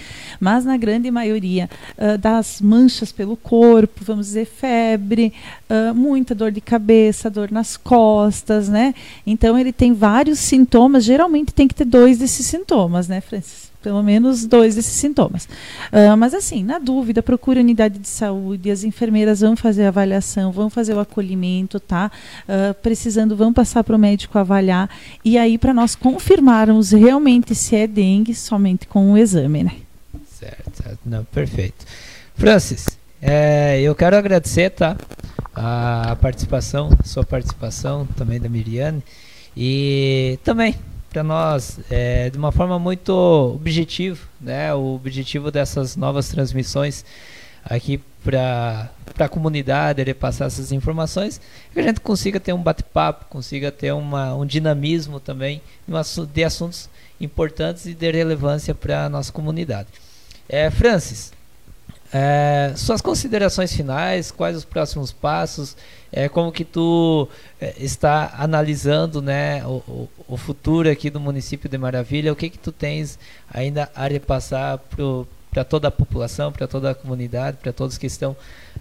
Mas 0.40 0.64
na 0.64 0.76
grande 0.76 1.10
maioria 1.10 1.68
uh, 1.98 2.16
das 2.16 2.62
manchas 2.62 3.12
pelo 3.12 3.36
corpo, 3.36 4.02
vamos 4.04 4.26
dizer 4.26 4.46
febre, 4.46 5.34
uh, 5.68 5.94
muita 5.94 6.34
dor 6.34 6.50
de 6.50 6.62
cabeça, 6.62 7.28
dor 7.28 7.50
nas 7.50 7.76
costas, 7.76 8.68
né? 8.70 8.94
Então 9.26 9.58
ele 9.58 9.72
tem 9.72 9.92
vários 9.92 10.38
sintomas. 10.38 11.04
Geralmente 11.04 11.52
tem 11.52 11.68
que 11.68 11.74
ter 11.74 11.84
dois 11.84 12.18
desses 12.18 12.46
sintomas, 12.46 13.06
né, 13.06 13.20
Francis? 13.20 13.68
pelo 13.82 14.02
menos 14.02 14.44
dois 14.44 14.74
desses 14.74 14.92
sintomas. 14.92 15.44
Uh, 15.44 16.16
mas 16.16 16.34
assim, 16.34 16.64
na 16.64 16.78
dúvida, 16.78 17.22
procure 17.22 17.60
a 17.60 17.62
unidade 17.62 17.98
de 17.98 18.08
saúde, 18.08 18.70
as 18.70 18.84
enfermeiras 18.84 19.40
vão 19.40 19.56
fazer 19.58 19.84
a 19.84 19.88
avaliação, 19.88 20.52
vão 20.52 20.70
fazer 20.70 20.94
o 20.94 21.00
acolhimento, 21.00 21.78
tá? 21.78 22.10
Uh, 22.48 22.74
precisando, 22.74 23.36
vão 23.36 23.52
passar 23.52 23.84
para 23.84 23.96
o 23.96 23.98
médico 23.98 24.38
avaliar. 24.38 24.88
E 25.24 25.36
aí, 25.36 25.58
para 25.58 25.74
nós 25.74 25.94
confirmarmos 25.94 26.92
realmente 26.92 27.54
se 27.54 27.76
é 27.76 27.86
dengue, 27.86 28.34
somente 28.34 28.86
com 28.86 29.12
o 29.12 29.18
exame, 29.18 29.64
né? 29.64 29.76
Certo, 30.38 30.82
certo. 30.82 31.00
Não, 31.04 31.24
perfeito. 31.24 31.84
Francis, 32.34 32.86
é, 33.20 33.80
eu 33.80 33.94
quero 33.94 34.16
agradecer, 34.16 34.70
tá? 34.70 34.96
A 35.54 36.16
participação, 36.20 36.90
sua 37.04 37.24
participação, 37.24 38.06
também 38.16 38.38
da 38.38 38.48
Miriane. 38.48 39.02
E 39.56 40.38
também 40.44 40.76
para 41.10 41.22
nós 41.22 41.80
é, 41.90 42.30
de 42.30 42.38
uma 42.38 42.52
forma 42.52 42.78
muito 42.78 43.12
objetiva, 43.12 44.20
né? 44.40 44.74
O 44.74 44.94
objetivo 44.94 45.50
dessas 45.50 45.96
novas 45.96 46.28
transmissões 46.28 47.04
aqui 47.68 48.00
para 48.24 48.90
a 49.18 49.28
comunidade, 49.28 50.00
ele 50.00 50.14
passar 50.14 50.46
essas 50.46 50.72
informações, 50.72 51.40
que 51.72 51.78
a 51.78 51.82
gente 51.82 52.00
consiga 52.00 52.40
ter 52.40 52.52
um 52.52 52.62
bate-papo, 52.62 53.26
consiga 53.26 53.70
ter 53.70 53.92
uma, 53.92 54.34
um 54.34 54.46
dinamismo 54.46 55.20
também 55.20 55.60
de 56.32 56.44
assuntos 56.44 56.88
importantes 57.20 57.86
e 57.86 57.94
de 57.94 58.10
relevância 58.10 58.74
para 58.74 59.04
a 59.04 59.08
nossa 59.08 59.32
comunidade. 59.32 59.88
É, 60.48 60.70
Francis, 60.70 61.32
é, 62.12 62.72
suas 62.74 63.02
considerações 63.02 63.72
finais, 63.74 64.30
quais 64.30 64.56
os 64.56 64.64
próximos 64.64 65.12
passos, 65.12 65.76
é, 66.10 66.26
como 66.28 66.50
que 66.50 66.64
tu 66.64 67.28
é, 67.60 67.74
está 67.78 68.34
analisando 68.38 69.20
né, 69.20 69.62
o, 69.66 70.08
o, 70.26 70.36
futuro 70.38 70.90
aqui 70.90 71.10
do 71.10 71.20
município 71.20 71.68
de 71.68 71.76
Maravilha, 71.76 72.32
o 72.32 72.36
que 72.36 72.48
que 72.48 72.58
tu 72.58 72.72
tens 72.72 73.18
ainda 73.52 73.90
a 73.94 74.08
repassar 74.08 74.80
para 75.50 75.64
toda 75.64 75.88
a 75.88 75.90
população, 75.90 76.52
para 76.52 76.66
toda 76.66 76.90
a 76.90 76.94
comunidade, 76.94 77.58
para 77.60 77.72
todos 77.72 77.98
que 77.98 78.06
estão 78.06 78.36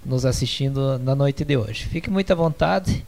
nos 0.05 0.25
assistindo 0.25 0.99
na 0.99 1.15
noite 1.15 1.43
de 1.43 1.57
hoje. 1.57 1.85
Fique 1.85 2.09
muito 2.09 2.31
à 2.31 2.35
vontade. 2.35 3.05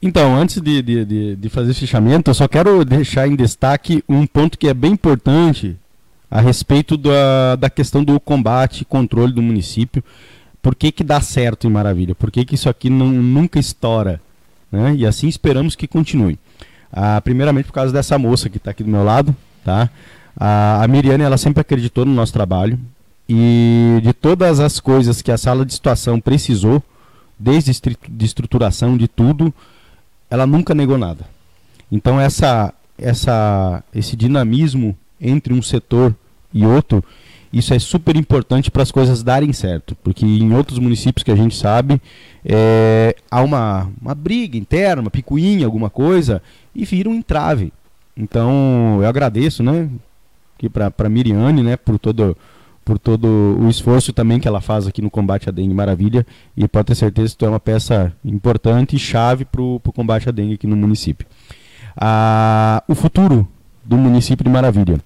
Então, 0.00 0.34
antes 0.34 0.60
de, 0.60 0.82
de, 0.82 1.04
de, 1.04 1.36
de 1.36 1.48
fazer 1.48 1.74
fechamento, 1.74 2.30
eu 2.30 2.34
só 2.34 2.48
quero 2.48 2.84
deixar 2.84 3.28
em 3.28 3.36
destaque 3.36 4.02
um 4.08 4.26
ponto 4.26 4.58
que 4.58 4.66
é 4.66 4.74
bem 4.74 4.92
importante 4.92 5.76
a 6.28 6.40
respeito 6.40 6.96
da, 6.96 7.56
da 7.56 7.70
questão 7.70 8.02
do 8.02 8.18
combate 8.18 8.80
e 8.80 8.84
controle 8.84 9.32
do 9.32 9.42
município. 9.42 10.02
Por 10.60 10.74
que, 10.74 10.90
que 10.90 11.04
dá 11.04 11.20
certo 11.20 11.66
em 11.66 11.70
Maravilha? 11.70 12.14
Por 12.14 12.30
que, 12.30 12.44
que 12.44 12.54
isso 12.54 12.68
aqui 12.68 12.88
não, 12.88 13.08
nunca 13.08 13.60
estoura? 13.60 14.20
Né? 14.70 14.94
E 14.96 15.06
assim 15.06 15.28
esperamos 15.28 15.76
que 15.76 15.86
continue. 15.86 16.38
Ah, 16.92 17.20
primeiramente 17.20 17.66
por 17.66 17.72
causa 17.72 17.92
dessa 17.92 18.18
moça 18.18 18.48
que 18.48 18.56
está 18.56 18.70
aqui 18.70 18.82
do 18.82 18.90
meu 18.90 19.04
lado. 19.04 19.36
Tá? 19.64 19.88
A, 20.36 20.82
a 20.82 20.88
Miriane 20.88 21.22
ela 21.22 21.38
sempre 21.38 21.60
acreditou 21.60 22.04
no 22.04 22.12
nosso 22.12 22.32
trabalho. 22.32 22.78
E 23.28 24.00
de 24.02 24.12
todas 24.12 24.60
as 24.60 24.80
coisas 24.80 25.22
que 25.22 25.30
a 25.30 25.38
sala 25.38 25.64
de 25.64 25.72
situação 25.72 26.20
precisou, 26.20 26.82
desde 27.38 27.72
de 28.08 28.24
estruturação, 28.24 28.96
de 28.96 29.08
tudo, 29.08 29.52
ela 30.28 30.46
nunca 30.46 30.74
negou 30.74 30.98
nada. 30.98 31.24
Então 31.90 32.20
essa, 32.20 32.72
essa, 32.98 33.82
esse 33.94 34.16
dinamismo 34.16 34.96
entre 35.20 35.52
um 35.52 35.62
setor 35.62 36.14
e 36.52 36.66
outro, 36.66 37.02
isso 37.52 37.74
é 37.74 37.78
super 37.78 38.16
importante 38.16 38.70
para 38.70 38.82
as 38.82 38.90
coisas 38.90 39.22
darem 39.22 39.52
certo, 39.52 39.94
porque 40.02 40.24
em 40.24 40.54
outros 40.54 40.78
municípios 40.78 41.22
que 41.22 41.30
a 41.30 41.36
gente 41.36 41.54
sabe, 41.54 42.00
é, 42.44 43.14
há 43.30 43.42
uma, 43.42 43.90
uma 44.00 44.14
briga 44.14 44.56
interna, 44.56 45.02
uma 45.02 45.10
picuinha, 45.10 45.66
alguma 45.66 45.90
coisa, 45.90 46.42
e 46.74 46.84
vira 46.84 47.10
um 47.10 47.14
entrave. 47.14 47.72
Então, 48.16 48.98
eu 49.00 49.06
agradeço, 49.06 49.62
né, 49.62 49.88
para 50.68 50.92
a 50.98 51.08
Miriane, 51.08 51.62
né, 51.62 51.76
por 51.76 51.98
todo 51.98 52.36
por 52.84 52.98
todo 52.98 53.28
o 53.60 53.68
esforço 53.68 54.12
também 54.12 54.40
que 54.40 54.48
ela 54.48 54.60
faz 54.60 54.88
aqui 54.88 55.00
no 55.00 55.08
combate 55.08 55.48
à 55.48 55.52
dengue 55.52 55.72
maravilha 55.72 56.26
e 56.56 56.66
pode 56.66 56.86
ter 56.86 56.96
certeza 56.96 57.30
que 57.30 57.36
tu 57.36 57.44
é 57.44 57.48
uma 57.48 57.60
peça 57.60 58.12
importante 58.24 58.96
e 58.96 58.98
chave 58.98 59.44
para 59.44 59.62
o 59.62 59.80
combate 59.94 60.28
à 60.28 60.32
dengue 60.32 60.54
aqui 60.54 60.66
no 60.66 60.76
município. 60.76 61.24
Ah, 61.96 62.82
o 62.88 62.94
futuro 62.96 63.46
do 63.84 63.96
município 63.96 64.44
de 64.44 64.50
Maravilha. 64.50 65.00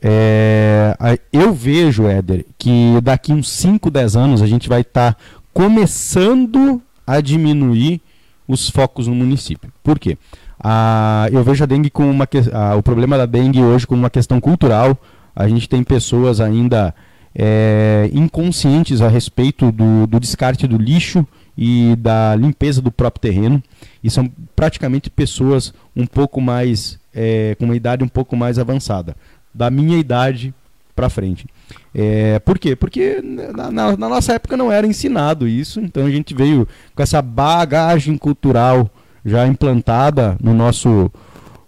É, 0.00 0.96
eu 1.32 1.52
vejo, 1.52 2.06
Éder, 2.06 2.46
que 2.56 3.00
daqui 3.02 3.32
uns 3.32 3.48
5, 3.50 3.90
10 3.90 4.16
anos 4.16 4.42
a 4.42 4.46
gente 4.46 4.68
vai 4.68 4.82
estar 4.82 5.14
tá 5.14 5.20
começando 5.52 6.80
a 7.06 7.20
diminuir 7.20 8.00
os 8.46 8.70
focos 8.70 9.06
no 9.06 9.14
município. 9.14 9.72
Por 9.82 9.98
quê? 9.98 10.16
Ah, 10.60 11.28
eu 11.30 11.42
vejo 11.44 11.62
a 11.62 11.66
dengue 11.66 11.90
com 11.90 12.10
uma 12.10 12.28
ah, 12.52 12.76
o 12.76 12.82
problema 12.82 13.16
da 13.16 13.26
dengue 13.26 13.62
hoje 13.62 13.86
como 13.86 14.00
uma 14.00 14.10
questão 14.10 14.40
cultural. 14.40 14.96
A 15.34 15.46
gente 15.46 15.68
tem 15.68 15.82
pessoas 15.84 16.40
ainda 16.40 16.94
é, 17.34 18.10
inconscientes 18.12 19.00
a 19.00 19.08
respeito 19.08 19.70
do, 19.70 20.06
do 20.06 20.18
descarte 20.18 20.66
do 20.66 20.76
lixo 20.76 21.26
e 21.56 21.94
da 21.96 22.34
limpeza 22.34 22.82
do 22.82 22.90
próprio 22.90 23.20
terreno. 23.20 23.62
E 24.02 24.10
são 24.10 24.30
praticamente 24.56 25.10
pessoas 25.10 25.72
um 25.94 26.06
pouco 26.06 26.40
mais, 26.40 26.98
é, 27.14 27.54
com 27.58 27.64
uma 27.66 27.76
idade 27.76 28.02
um 28.02 28.08
pouco 28.08 28.36
mais 28.36 28.58
avançada 28.58 29.16
da 29.54 29.70
minha 29.70 29.98
idade 29.98 30.54
para 30.94 31.08
frente. 31.08 31.46
É, 31.94 32.38
por 32.40 32.58
quê? 32.58 32.74
Porque 32.74 33.20
na, 33.22 33.70
na, 33.70 33.96
na, 33.96 34.08
nossa 34.08 34.34
época 34.34 34.56
não 34.56 34.70
era 34.70 34.86
ensinado 34.86 35.46
isso, 35.46 35.80
então 35.80 36.06
a 36.06 36.10
gente 36.10 36.34
veio 36.34 36.66
com 36.94 37.02
essa 37.02 37.22
bagagem 37.22 38.16
cultural 38.18 38.90
já 39.24 39.46
implantada 39.46 40.36
no 40.42 40.54
nosso, 40.54 41.10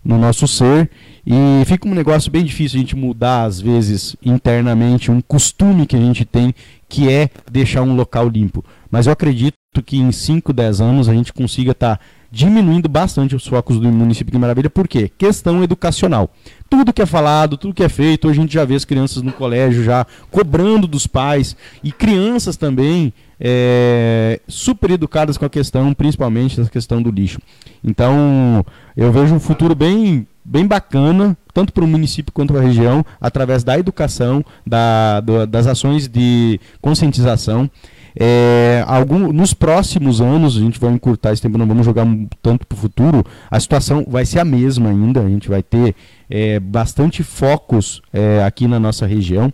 no 0.04 0.18
nosso 0.18 0.46
ser 0.48 0.90
e 1.26 1.64
fica 1.66 1.88
um 1.88 1.94
negócio 1.94 2.30
bem 2.30 2.44
difícil 2.44 2.78
a 2.78 2.80
gente 2.80 2.96
mudar, 2.96 3.44
às 3.44 3.60
vezes, 3.60 4.16
internamente, 4.24 5.10
um 5.10 5.20
costume 5.20 5.86
que 5.86 5.94
a 5.94 6.00
gente 6.00 6.24
tem, 6.24 6.54
que 6.88 7.10
é 7.10 7.28
deixar 7.50 7.82
um 7.82 7.94
local 7.94 8.28
limpo. 8.28 8.64
Mas 8.90 9.06
eu 9.06 9.12
acredito 9.12 9.56
que 9.84 9.98
em 9.98 10.10
5, 10.10 10.52
10 10.52 10.80
anos 10.80 11.08
a 11.08 11.14
gente 11.14 11.32
consiga 11.32 11.72
estar 11.72 11.96
tá 11.96 12.02
diminuindo 12.32 12.88
bastante 12.88 13.36
os 13.36 13.46
focos 13.46 13.78
do 13.78 13.88
município 13.90 14.32
de 14.32 14.38
Maravilha. 14.38 14.70
Por 14.70 14.88
quê? 14.88 15.10
Questão 15.16 15.62
educacional. 15.62 16.30
Tudo 16.68 16.92
que 16.92 17.02
é 17.02 17.06
falado, 17.06 17.56
tudo 17.56 17.74
que 17.74 17.82
é 17.82 17.88
feito, 17.88 18.28
a 18.28 18.32
gente 18.32 18.54
já 18.54 18.64
vê 18.64 18.74
as 18.74 18.84
crianças 18.84 19.22
no 19.22 19.32
colégio 19.32 19.84
já 19.84 20.06
cobrando 20.30 20.86
dos 20.86 21.06
pais 21.06 21.56
e 21.82 21.92
crianças 21.92 22.56
também 22.56 23.12
é, 23.40 24.38
super 24.46 24.90
educadas 24.90 25.38
com 25.38 25.46
a 25.46 25.50
questão, 25.50 25.94
principalmente 25.94 26.60
essa 26.60 26.70
questão 26.70 27.00
do 27.00 27.10
lixo. 27.10 27.40
Então, 27.82 28.64
eu 28.94 29.10
vejo 29.10 29.34
um 29.34 29.40
futuro 29.40 29.74
bem, 29.74 30.26
bem 30.44 30.66
bacana, 30.66 31.36
tanto 31.54 31.72
para 31.72 31.84
o 31.84 31.88
município 31.88 32.32
quanto 32.32 32.52
para 32.52 32.62
a 32.62 32.66
região, 32.66 33.04
através 33.18 33.64
da 33.64 33.78
educação, 33.78 34.44
da, 34.66 35.20
do, 35.20 35.46
das 35.46 35.66
ações 35.66 36.06
de 36.06 36.60
conscientização. 36.82 37.70
É, 38.18 38.84
algum, 38.86 39.32
nos 39.32 39.54
próximos 39.54 40.20
anos, 40.20 40.56
a 40.56 40.60
gente 40.60 40.80
vai 40.80 40.92
encurtar 40.92 41.32
esse 41.32 41.40
tempo, 41.40 41.56
não 41.56 41.66
vamos 41.66 41.86
jogar 41.86 42.06
tanto 42.42 42.66
para 42.66 42.76
o 42.76 42.78
futuro, 42.78 43.24
a 43.50 43.58
situação 43.58 44.04
vai 44.06 44.26
ser 44.26 44.40
a 44.40 44.44
mesma 44.44 44.90
ainda, 44.90 45.20
a 45.20 45.28
gente 45.28 45.48
vai 45.48 45.62
ter 45.62 45.94
é, 46.28 46.58
bastante 46.58 47.22
focos 47.22 48.02
é, 48.12 48.42
aqui 48.44 48.66
na 48.66 48.80
nossa 48.80 49.06
região. 49.06 49.52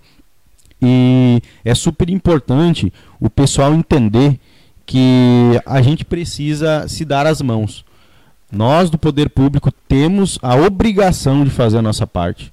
E 0.81 1.41
é 1.65 1.75
super 1.75 2.11
importante 2.11 2.93
o 3.19 3.31
pessoal 3.31 3.75
entender 3.75 4.39
que 4.85 5.61
a 5.65 5.83
gente 5.83 6.05
precisa 6.05 6.87
se 6.89 7.05
dar 7.05 7.27
as 7.27 7.43
mãos. 7.43 7.85
Nós 8.51 8.89
do 8.89 8.97
poder 8.97 9.29
público 9.31 9.73
temos 9.89 10.39
a 10.41 10.55
obrigação 10.55 11.45
de 11.45 11.51
fazer 11.51 11.79
a 11.79 11.83
nossa 11.83 12.07
parte. 12.07 12.53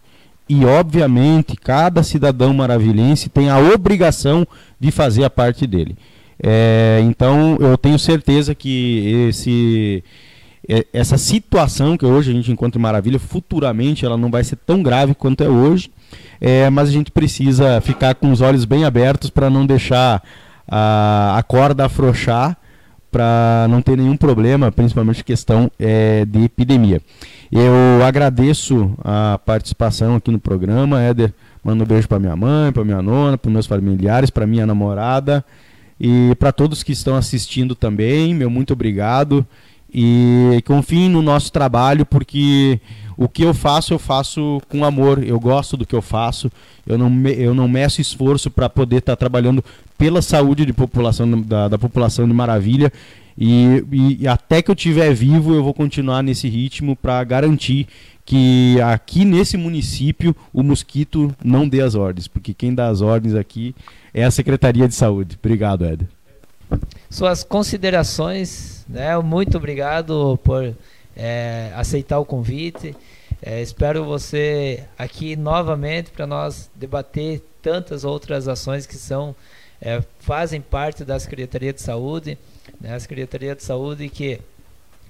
E, 0.49 0.65
obviamente, 0.65 1.55
cada 1.55 2.03
cidadão 2.03 2.53
maravilhense 2.53 3.29
tem 3.29 3.49
a 3.49 3.59
obrigação 3.59 4.45
de 4.79 4.91
fazer 4.91 5.23
a 5.23 5.29
parte 5.29 5.65
dele. 5.65 5.95
É, 6.41 6.99
então, 7.03 7.57
eu 7.59 7.77
tenho 7.77 7.97
certeza 7.97 8.53
que 8.53 9.27
esse, 9.29 10.03
é, 10.67 10.85
essa 10.91 11.17
situação 11.17 11.95
que 11.95 12.05
hoje 12.05 12.31
a 12.31 12.33
gente 12.33 12.51
encontra 12.51 12.77
em 12.77 12.81
Maravilha, 12.81 13.19
futuramente 13.19 14.05
ela 14.05 14.17
não 14.17 14.29
vai 14.29 14.43
ser 14.43 14.57
tão 14.57 14.83
grave 14.83 15.13
quanto 15.13 15.43
é 15.43 15.47
hoje, 15.47 15.89
é, 16.45 16.69
mas 16.69 16.89
a 16.89 16.91
gente 16.91 17.09
precisa 17.09 17.79
ficar 17.79 18.15
com 18.15 18.29
os 18.29 18.41
olhos 18.41 18.65
bem 18.65 18.83
abertos 18.83 19.29
para 19.29 19.49
não 19.49 19.65
deixar 19.65 20.21
a, 20.67 21.37
a 21.37 21.41
corda 21.41 21.85
afrouxar 21.85 22.57
para 23.09 23.65
não 23.69 23.81
ter 23.81 23.95
nenhum 23.95 24.17
problema, 24.17 24.69
principalmente 24.69 25.23
questão 25.23 25.71
é, 25.79 26.25
de 26.25 26.43
epidemia. 26.43 27.01
Eu 27.49 28.03
agradeço 28.05 28.93
a 29.05 29.39
participação 29.45 30.15
aqui 30.15 30.31
no 30.31 30.39
programa, 30.39 31.01
Éder. 31.01 31.33
Mando 31.63 31.85
um 31.85 31.87
beijo 31.87 32.09
para 32.09 32.19
minha 32.19 32.35
mãe, 32.35 32.73
para 32.73 32.83
minha 32.83 33.01
nona, 33.01 33.37
para 33.37 33.49
meus 33.49 33.65
familiares, 33.65 34.29
para 34.29 34.45
minha 34.45 34.65
namorada 34.65 35.45
e 35.97 36.35
para 36.35 36.51
todos 36.51 36.83
que 36.83 36.91
estão 36.91 37.15
assistindo 37.15 37.73
também. 37.73 38.35
Meu 38.35 38.49
muito 38.49 38.73
obrigado 38.73 39.47
e 39.93 40.61
confiem 40.65 41.09
no 41.09 41.21
nosso 41.21 41.51
trabalho 41.51 42.05
porque 42.05 42.79
o 43.15 43.29
que 43.29 43.43
eu 43.43 43.53
faço 43.53 43.93
eu 43.93 43.99
faço 43.99 44.61
com 44.69 44.83
amor. 44.83 45.23
Eu 45.23 45.39
gosto 45.39 45.77
do 45.77 45.85
que 45.85 45.95
eu 45.95 46.01
faço. 46.01 46.51
Eu 46.85 46.97
não 46.97 47.09
me, 47.09 47.31
eu 47.33 47.53
não 47.53 47.67
meço 47.67 48.01
esforço 48.01 48.49
para 48.49 48.69
poder 48.69 48.97
estar 48.97 49.13
tá 49.13 49.17
trabalhando 49.17 49.63
pela 49.97 50.21
saúde 50.21 50.65
de 50.65 50.73
população 50.73 51.41
da, 51.41 51.67
da 51.67 51.77
população 51.77 52.27
de 52.27 52.33
Maravilha 52.33 52.91
e, 53.37 54.19
e, 54.19 54.27
até 54.27 54.61
que 54.61 54.69
eu 54.69 54.75
estiver 54.75 55.13
vivo, 55.13 55.53
eu 55.53 55.63
vou 55.63 55.73
continuar 55.73 56.21
nesse 56.21 56.47
ritmo 56.47 56.95
para 56.95 57.23
garantir 57.23 57.87
que 58.25 58.79
aqui 58.81 59.25
nesse 59.25 59.57
município 59.57 60.35
o 60.53 60.63
mosquito 60.63 61.35
não 61.43 61.67
dê 61.67 61.81
as 61.81 61.95
ordens, 61.95 62.27
porque 62.27 62.53
quem 62.53 62.73
dá 62.73 62.87
as 62.87 63.01
ordens 63.01 63.35
aqui 63.35 63.75
é 64.13 64.23
a 64.23 64.31
Secretaria 64.31 64.87
de 64.87 64.95
Saúde. 64.95 65.37
Obrigado, 65.37 65.83
Éder. 65.83 66.07
Suas 67.09 67.43
considerações, 67.43 68.72
né? 68.87 69.17
Muito 69.19 69.57
obrigado 69.57 70.39
por 70.43 70.75
é, 71.15 71.71
aceitar 71.75 72.19
o 72.19 72.25
convite. 72.25 72.95
É, 73.41 73.61
espero 73.61 74.05
você 74.05 74.83
aqui 74.97 75.35
novamente 75.35 76.11
para 76.11 76.25
nós 76.25 76.69
debater 76.75 77.41
tantas 77.61 78.03
outras 78.03 78.47
ações 78.47 78.85
que 78.85 78.95
são 78.95 79.35
é, 79.81 80.01
fazem 80.19 80.61
parte 80.61 81.03
da 81.03 81.19
Secretaria 81.19 81.73
de 81.73 81.81
Saúde 81.81 82.37
né, 82.79 82.95
a 82.95 82.99
Secretaria 82.99 83.55
de 83.55 83.63
Saúde 83.63 84.09
que 84.09 84.39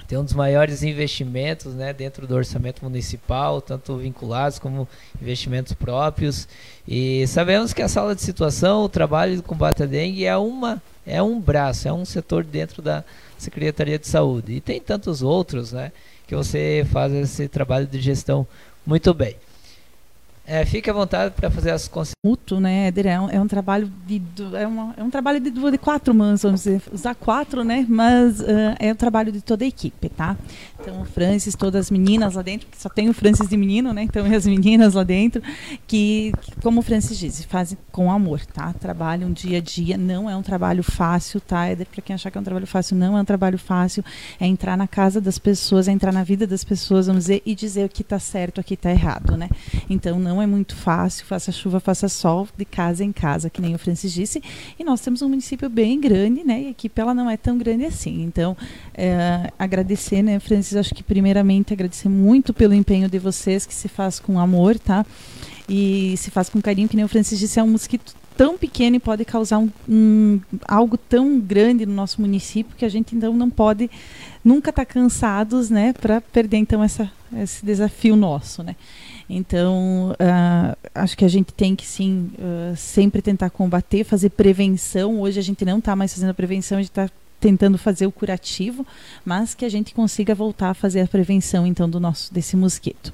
tem 0.08 0.18
um 0.18 0.24
dos 0.24 0.34
maiores 0.34 0.84
investimentos 0.84 1.74
né, 1.74 1.94
dentro 1.94 2.28
do 2.28 2.36
orçamento 2.36 2.84
municipal, 2.84 3.62
tanto 3.62 3.98
vinculados 3.98 4.60
como 4.60 4.88
investimentos 5.22 5.74
próprios. 5.74 6.48
E 6.88 7.26
sabemos 7.28 7.74
que 7.74 7.82
a 7.82 7.88
sala 7.88 8.14
de 8.14 8.22
situação, 8.22 8.84
o 8.84 8.90
trabalho 8.90 9.38
do 9.38 9.44
combate 9.44 9.84
à 9.84 9.86
dengue 9.86 10.26
é 10.26 10.36
uma 10.36 10.82
é 11.06 11.22
um 11.22 11.40
braço, 11.40 11.88
é 11.88 11.94
um 11.94 12.06
setor 12.06 12.44
dentro 12.44 12.82
da 12.82 13.04
Secretaria 13.38 14.00
de 14.00 14.08
Saúde. 14.08 14.54
E 14.54 14.62
tem 14.62 14.80
tantos 14.80 15.22
outros, 15.22 15.72
né, 15.72 15.92
que 16.28 16.36
você 16.36 16.86
faz 16.92 17.12
esse 17.14 17.48
trabalho 17.48 17.88
de 17.88 18.00
gestão 18.00 18.48
muito 18.86 19.14
bem. 19.14 19.36
É, 20.46 20.66
fique 20.66 20.90
à 20.90 20.94
vontade 20.94 21.34
para 21.34 21.50
fazer 21.50 21.72
as 21.72 21.90
mútuo, 22.26 22.60
né, 22.60 22.88
Éder? 22.88 23.08
É 23.08 23.20
um, 23.20 23.30
é 23.30 23.40
um 23.40 23.48
trabalho 23.48 23.90
de 24.06 24.22
é, 24.54 24.68
uma, 24.68 24.94
é 24.98 25.04
um 25.04 25.10
trabalho 25.10 25.40
de, 25.40 25.50
de 25.50 25.78
quatro 25.78 26.14
mãos, 26.14 26.42
vamos 26.42 26.64
dizer, 26.64 26.82
usar 26.92 27.16
quatro, 27.16 27.64
né? 27.64 27.86
Mas 27.88 28.42
uh, 28.42 28.76
é 28.78 28.92
o 28.92 28.96
trabalho 28.96 29.32
de 29.32 29.42
toda 29.42 29.64
a 29.64 29.68
equipe, 29.68 30.10
tá? 30.10 30.36
Então, 30.80 31.02
o 31.02 31.06
Francis, 31.06 31.56
todas 31.56 31.86
as 31.86 31.92
meninas 31.92 32.36
lá 32.36 32.42
dentro, 32.42 32.68
só 32.78 32.90
tem 32.90 33.08
o 33.08 33.14
Francis 33.14 33.48
de 33.48 33.56
menino, 33.56 33.94
né? 33.94 34.04
Então, 34.04 34.28
e 34.28 34.36
as 34.36 34.46
meninas 34.46 34.96
lá 34.96 35.04
dentro, 35.04 35.42
que, 35.88 36.34
que, 36.42 36.52
como 36.62 36.82
o 36.82 36.84
Francis 36.84 37.18
disse, 37.18 37.48
fazem 37.48 37.78
com 37.90 38.12
amor, 38.12 38.46
tá? 38.46 38.74
Trabalham 38.74 39.32
dia 39.32 39.60
a 39.60 39.62
dia, 39.62 39.98
não 39.98 40.30
é 40.30 40.36
um 40.36 40.42
trabalho 40.42 40.84
fácil, 40.84 41.40
tá? 41.40 41.68
Éder, 41.68 41.88
para 41.88 42.02
quem 42.02 42.14
achar 42.14 42.30
que 42.30 42.38
é 42.38 42.42
um 42.42 42.44
trabalho 42.44 42.68
fácil, 42.68 42.98
não 42.98 43.18
é 43.18 43.22
um 43.22 43.26
trabalho 43.26 43.58
fácil, 43.58 44.04
é 44.40 44.46
entrar 44.46 44.76
na 44.76 44.88
casa 44.88 45.22
das 45.22 45.40
pessoas, 45.40 45.88
é 45.88 45.92
entrar 45.92 46.12
na 46.12 46.24
vida 46.24 46.46
das 46.46 46.66
pessoas, 46.66 47.08
vamos 47.08 47.24
dizer, 47.24 47.42
e 47.46 47.56
dizer 47.56 47.86
o 47.86 47.90
que 47.90 48.02
está 48.02 48.20
certo, 48.20 48.60
o 48.60 48.64
que 48.64 48.74
está 48.74 48.92
errado, 48.92 49.38
né? 49.38 49.50
Então, 49.90 50.20
não 50.20 50.33
é 50.42 50.46
muito 50.46 50.76
fácil, 50.76 51.26
faça 51.26 51.52
chuva, 51.52 51.80
faça 51.80 52.08
sol, 52.08 52.48
de 52.58 52.66
casa 52.66 53.04
em 53.04 53.12
casa, 53.12 53.50
que 53.50 53.62
nem 53.62 53.76
o 53.76 53.78
Francis 53.78 54.14
disse, 54.14 54.42
e 54.78 54.84
nós 54.84 55.02
temos 55.02 55.22
um 55.22 55.30
município 55.30 55.70
bem 55.70 56.00
grande, 56.00 56.44
né? 56.44 56.62
E 56.62 56.68
a 56.68 56.70
equipe, 56.72 57.00
ela 57.00 57.14
não 57.14 57.30
é 57.30 57.38
tão 57.38 57.58
grande 57.58 57.86
assim. 57.86 58.24
Então, 58.24 58.56
é, 58.94 59.52
agradecer, 59.58 60.22
né, 60.22 60.40
Francis, 60.40 60.76
acho 60.76 60.94
que, 60.94 61.04
primeiramente, 61.04 61.74
agradecer 61.74 62.10
muito 62.10 62.54
pelo 62.54 62.74
empenho 62.74 63.10
de 63.10 63.20
vocês, 63.20 63.66
que 63.66 63.74
se 63.74 63.88
faz 63.88 64.20
com 64.20 64.40
amor, 64.40 64.78
tá? 64.80 65.06
E 65.68 66.16
se 66.18 66.30
faz 66.30 66.50
com 66.50 66.62
carinho, 66.62 66.90
que 66.90 66.96
nem 66.96 67.06
o 67.06 67.08
Francis 67.08 67.40
disse, 67.40 67.60
é 67.60 67.64
um 67.64 67.70
mosquito 67.70 68.14
tão 68.36 68.58
pequeno 68.58 68.96
e 68.96 69.00
pode 69.00 69.24
causar 69.26 69.60
um, 69.60 69.70
um, 69.88 70.40
algo 70.68 70.98
tão 70.98 71.40
grande 71.40 71.86
no 71.86 71.94
nosso 71.94 72.20
município 72.20 72.76
que 72.76 72.86
a 72.86 72.90
gente 72.90 73.16
então 73.16 73.34
não 73.34 73.50
pode 73.50 73.90
nunca 74.44 74.70
estar 74.70 74.86
tá 74.86 74.92
cansados, 74.92 75.70
né, 75.70 75.94
para 75.94 76.20
perder 76.20 76.58
então 76.58 76.84
essa, 76.84 77.10
esse 77.38 77.66
desafio 77.66 78.16
nosso, 78.16 78.64
né. 78.64 78.76
Então 79.30 80.12
uh, 80.12 80.78
acho 80.94 81.18
que 81.18 81.26
a 81.26 81.30
gente 81.30 81.54
tem 81.54 81.76
que 81.76 81.86
sim 81.86 82.32
uh, 82.38 82.76
sempre 82.76 83.22
tentar 83.22 83.50
combater, 83.50 84.04
fazer 84.04 84.30
prevenção. 84.30 85.22
Hoje 85.22 85.40
a 85.40 85.44
gente 85.44 85.64
não 85.66 85.80
está 85.80 85.96
mais 85.96 86.14
fazendo 86.14 86.30
a 86.30 86.34
prevenção, 86.34 86.78
a 86.78 86.82
gente 86.82 86.92
está 86.92 87.10
tentando 87.44 87.78
fazer 87.78 88.08
o 88.08 88.12
curativo, 88.12 88.88
mas 89.26 89.54
que 89.54 89.66
a 89.66 89.70
gente 89.70 89.94
consiga 89.94 90.34
voltar 90.34 90.70
a 90.70 90.74
fazer 90.74 91.02
a 91.02 91.08
prevenção 91.08 91.68
então 91.68 91.90
do 91.90 92.00
nosso 92.00 92.34
desse 92.34 92.56
mosquito. 92.56 93.14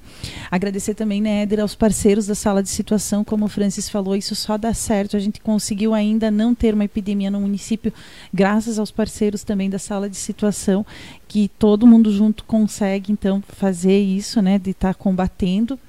Agradecer 0.52 0.94
também, 0.94 1.20
né, 1.20 1.42
Éder, 1.42 1.62
aos 1.62 1.74
parceiros 1.74 2.28
da 2.28 2.36
sala 2.36 2.62
de 2.62 2.70
situação, 2.70 3.24
como 3.24 3.46
o 3.46 3.50
Francis 3.50 3.90
falou, 3.90 4.16
isso 4.16 4.36
só 4.36 4.56
dá 4.56 4.72
certo. 4.72 5.18
A 5.18 5.20
gente 5.20 5.42
conseguiu 5.42 5.96
ainda 5.96 6.30
não 6.30 6.54
ter 6.54 6.76
uma 6.76 6.86
epidemia 6.86 7.32
no 7.32 7.42
município, 7.42 7.92
graças 8.32 8.78
aos 8.78 8.92
parceiros 8.92 9.44
também 9.44 9.68
da 9.68 9.80
sala 9.80 10.08
de 10.08 10.18
situação, 10.18 10.86
que 11.28 11.50
todo 11.58 11.88
mundo 11.88 12.12
junto 12.12 12.44
consegue 12.44 13.12
então 13.12 13.42
fazer 13.48 14.00
isso, 14.00 14.44
né, 14.44 14.60
de 14.60 14.70
estar 14.70 14.94
tá 14.94 15.00
combatendo 15.00 15.80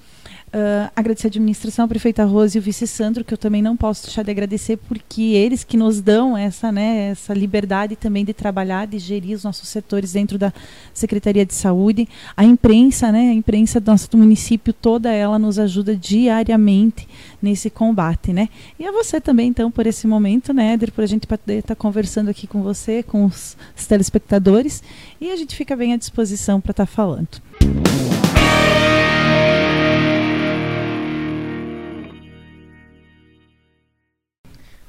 Uh, 0.53 0.91
agradecer 0.97 1.29
a 1.29 1.31
administração, 1.31 1.85
a 1.85 1.89
prefeita 1.89 2.25
Rose 2.25 2.59
e 2.59 2.61
o 2.61 2.63
vice 2.63 2.85
Sandro, 2.85 3.25
que 3.25 3.33
eu 3.33 3.39
também 3.39 3.63
não 3.63 3.77
posso 3.77 4.03
deixar 4.03 4.25
de 4.25 4.33
agradecer, 4.33 4.77
porque 4.77 5.23
eles 5.23 5.63
que 5.63 5.77
nos 5.77 6.01
dão 6.01 6.37
essa, 6.37 6.73
né, 6.73 7.11
essa 7.11 7.33
liberdade 7.33 7.95
também 7.95 8.25
de 8.25 8.35
trabalhar, 8.35 8.89
de 8.89 8.99
gerir 8.99 9.37
os 9.37 9.45
nossos 9.45 9.69
setores 9.69 10.13
dentro 10.13 10.37
da 10.37 10.53
Secretaria 10.93 11.47
de 11.47 11.55
Saúde. 11.55 12.09
A 12.37 12.45
imprensa, 12.45 13.13
né, 13.13 13.31
a 13.31 13.33
imprensa 13.33 13.79
do 13.79 13.93
nosso 13.93 14.09
município, 14.17 14.73
toda 14.73 15.13
ela 15.13 15.39
nos 15.39 15.57
ajuda 15.57 15.95
diariamente 15.95 17.09
nesse 17.41 17.71
combate. 17.71 18.33
Né? 18.33 18.49
E 18.77 18.85
a 18.85 18.91
você 18.91 19.21
também, 19.21 19.51
então, 19.51 19.71
por 19.71 19.87
esse 19.87 20.05
momento, 20.09 20.53
né, 20.53 20.73
Éder, 20.73 20.91
por 20.91 21.05
a 21.05 21.07
gente 21.07 21.29
poder 21.29 21.59
estar 21.61 21.77
conversando 21.77 22.29
aqui 22.29 22.49
com 22.49 22.61
você, 22.61 23.05
com 23.05 23.25
os, 23.25 23.57
os 23.77 23.87
telespectadores, 23.87 24.83
e 25.21 25.31
a 25.31 25.37
gente 25.37 25.55
fica 25.55 25.77
bem 25.77 25.93
à 25.93 25.97
disposição 25.97 26.61
para 26.61 26.73
estar 26.73 26.87
falando. 26.87 27.41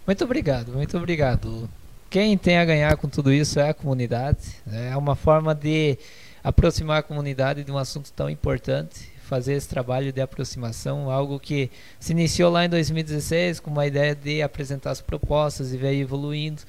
Muito 0.06 0.24
obrigado, 0.24 0.72
muito 0.74 0.98
obrigado. 0.98 1.70
Quem 2.10 2.38
tem 2.38 2.58
a 2.58 2.66
ganhar 2.66 2.98
com 2.98 3.08
tudo 3.08 3.32
isso 3.32 3.60
é 3.60 3.70
a 3.70 3.74
comunidade. 3.74 4.58
Né? 4.66 4.90
É 4.92 4.98
uma 4.98 5.16
forma 5.16 5.54
de 5.54 5.98
aproximar 6.44 7.00
a 7.00 7.04
comunidade 7.04 7.64
de 7.64 7.72
um 7.72 7.78
assunto 7.78 8.12
tão 8.12 8.30
importante, 8.30 9.12
fazer 9.22 9.54
esse 9.54 9.70
trabalho 9.70 10.12
de 10.12 10.20
aproximação, 10.20 11.10
algo 11.10 11.40
que 11.40 11.70
se 12.00 12.12
iniciou 12.12 12.52
lá 12.52 12.66
em 12.66 12.70
2016 12.70 13.60
com 13.60 13.70
uma 13.70 13.86
ideia 13.86 14.14
de 14.16 14.42
apresentar 14.42 14.92
as 14.92 15.00
propostas 15.00 15.72
e 15.72 15.78
veio 15.78 16.02
evoluindo. 16.02 16.64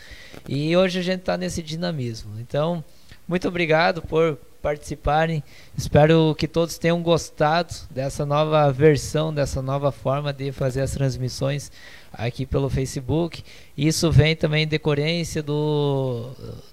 E 0.49 0.77
hoje 0.77 0.99
a 0.99 1.03
gente 1.03 1.21
está 1.21 1.37
nesse 1.37 1.63
dinamismo. 1.63 2.39
Então, 2.39 2.85
muito 3.27 3.49
obrigado 3.49 4.03
por 4.03 4.39
participarem. 4.63 5.43
Espero 5.77 6.35
que 6.39 6.47
todos 6.47 6.79
tenham 6.79 7.03
gostado 7.03 7.75
dessa 7.91 8.25
nova 8.25 8.71
versão, 8.73 9.35
dessa 9.35 9.61
nova 9.61 9.91
forma 9.91 10.33
de 10.33 10.53
fazer 10.53 10.83
as 10.83 10.93
transmissões 10.93 11.71
aqui 12.13 12.47
pelo 12.47 12.71
Facebook. 12.71 13.43
Isso 13.77 14.11
vem 14.13 14.37
também 14.37 14.63
em 14.63 14.69
decorrência 14.69 15.43
do, 15.43 16.31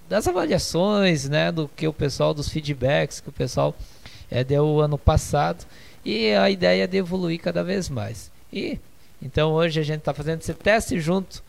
das 0.08 0.28
avaliações, 0.28 1.28
né, 1.28 1.50
do 1.50 1.68
que 1.68 1.88
o 1.88 1.92
pessoal, 1.92 2.32
dos 2.32 2.48
feedbacks 2.48 3.20
que 3.20 3.28
o 3.28 3.32
pessoal 3.32 3.74
é, 4.30 4.44
deu 4.44 4.80
ano 4.80 4.96
passado. 4.96 5.66
E 6.04 6.32
a 6.32 6.48
ideia 6.48 6.84
é 6.84 6.86
de 6.86 6.96
evoluir 6.96 7.40
cada 7.40 7.64
vez 7.64 7.88
mais. 7.88 8.30
E 8.52 8.78
então 9.20 9.52
hoje 9.52 9.80
a 9.80 9.82
gente 9.82 9.98
está 9.98 10.14
fazendo 10.14 10.40
esse 10.40 10.54
teste 10.54 10.98
junto 10.98 11.42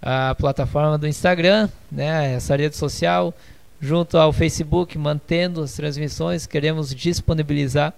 à 0.00 0.34
plataforma 0.34 0.96
do 0.96 1.08
Instagram, 1.08 1.68
né, 1.90 2.34
essa 2.34 2.54
rede 2.54 2.76
social, 2.76 3.34
junto 3.80 4.18
ao 4.18 4.32
Facebook, 4.32 4.98
mantendo 4.98 5.62
as 5.62 5.74
transmissões. 5.74 6.46
Queremos 6.46 6.94
disponibilizar 6.94 7.94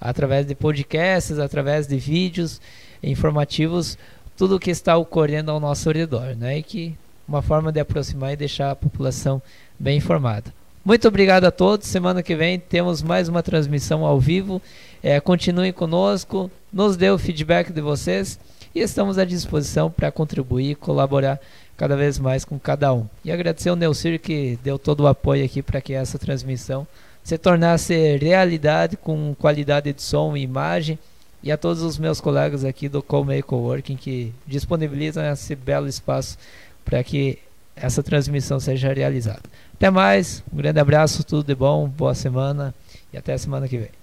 através 0.00 0.46
de 0.46 0.54
podcasts, 0.54 1.38
através 1.38 1.86
de 1.86 1.96
vídeos 1.96 2.60
informativos 3.02 3.96
tudo 4.36 4.56
o 4.56 4.60
que 4.60 4.70
está 4.70 4.96
ocorrendo 4.96 5.50
ao 5.50 5.60
nosso 5.60 5.90
redor, 5.90 6.34
né? 6.36 6.58
E 6.58 6.62
que 6.62 6.94
uma 7.26 7.42
forma 7.42 7.70
de 7.70 7.80
aproximar 7.80 8.32
e 8.32 8.36
deixar 8.36 8.70
a 8.70 8.76
população 8.76 9.40
bem 9.78 9.98
informada. 9.98 10.52
Muito 10.84 11.06
obrigado 11.06 11.44
a 11.44 11.50
todos. 11.50 11.86
Semana 11.86 12.22
que 12.22 12.34
vem 12.34 12.58
temos 12.58 13.02
mais 13.02 13.28
uma 13.28 13.42
transmissão 13.42 14.04
ao 14.04 14.18
vivo. 14.18 14.60
É, 15.02 15.20
continuem 15.20 15.72
conosco, 15.72 16.50
nos 16.72 16.96
dê 16.96 17.08
o 17.10 17.18
feedback 17.18 17.72
de 17.72 17.80
vocês 17.80 18.38
e 18.74 18.80
estamos 18.80 19.18
à 19.18 19.24
disposição 19.24 19.90
para 19.90 20.10
contribuir 20.10 20.70
e 20.70 20.74
colaborar 20.74 21.40
cada 21.82 21.96
vez 21.96 22.16
mais 22.16 22.44
com 22.44 22.60
cada 22.60 22.94
um. 22.94 23.08
E 23.24 23.32
agradecer 23.32 23.68
ao 23.68 23.74
Neucir 23.74 24.20
que 24.20 24.56
deu 24.62 24.78
todo 24.78 25.00
o 25.00 25.08
apoio 25.08 25.44
aqui 25.44 25.60
para 25.60 25.80
que 25.80 25.92
essa 25.92 26.16
transmissão 26.16 26.86
se 27.24 27.36
tornasse 27.36 28.18
realidade 28.18 28.96
com 28.96 29.34
qualidade 29.34 29.92
de 29.92 30.00
som 30.00 30.36
e 30.36 30.42
imagem 30.42 30.96
e 31.42 31.50
a 31.50 31.56
todos 31.56 31.82
os 31.82 31.98
meus 31.98 32.20
colegas 32.20 32.64
aqui 32.64 32.88
do 32.88 33.02
Colmei 33.02 33.42
Coworking 33.42 33.96
que 33.96 34.32
disponibilizam 34.46 35.24
esse 35.24 35.56
belo 35.56 35.88
espaço 35.88 36.38
para 36.84 37.02
que 37.02 37.40
essa 37.74 38.00
transmissão 38.00 38.60
seja 38.60 38.92
realizada. 38.92 39.42
Até 39.74 39.90
mais, 39.90 40.40
um 40.52 40.58
grande 40.58 40.78
abraço, 40.78 41.24
tudo 41.24 41.44
de 41.44 41.54
bom, 41.56 41.88
boa 41.88 42.14
semana 42.14 42.72
e 43.12 43.18
até 43.18 43.32
a 43.32 43.38
semana 43.38 43.66
que 43.66 43.78
vem. 43.78 44.01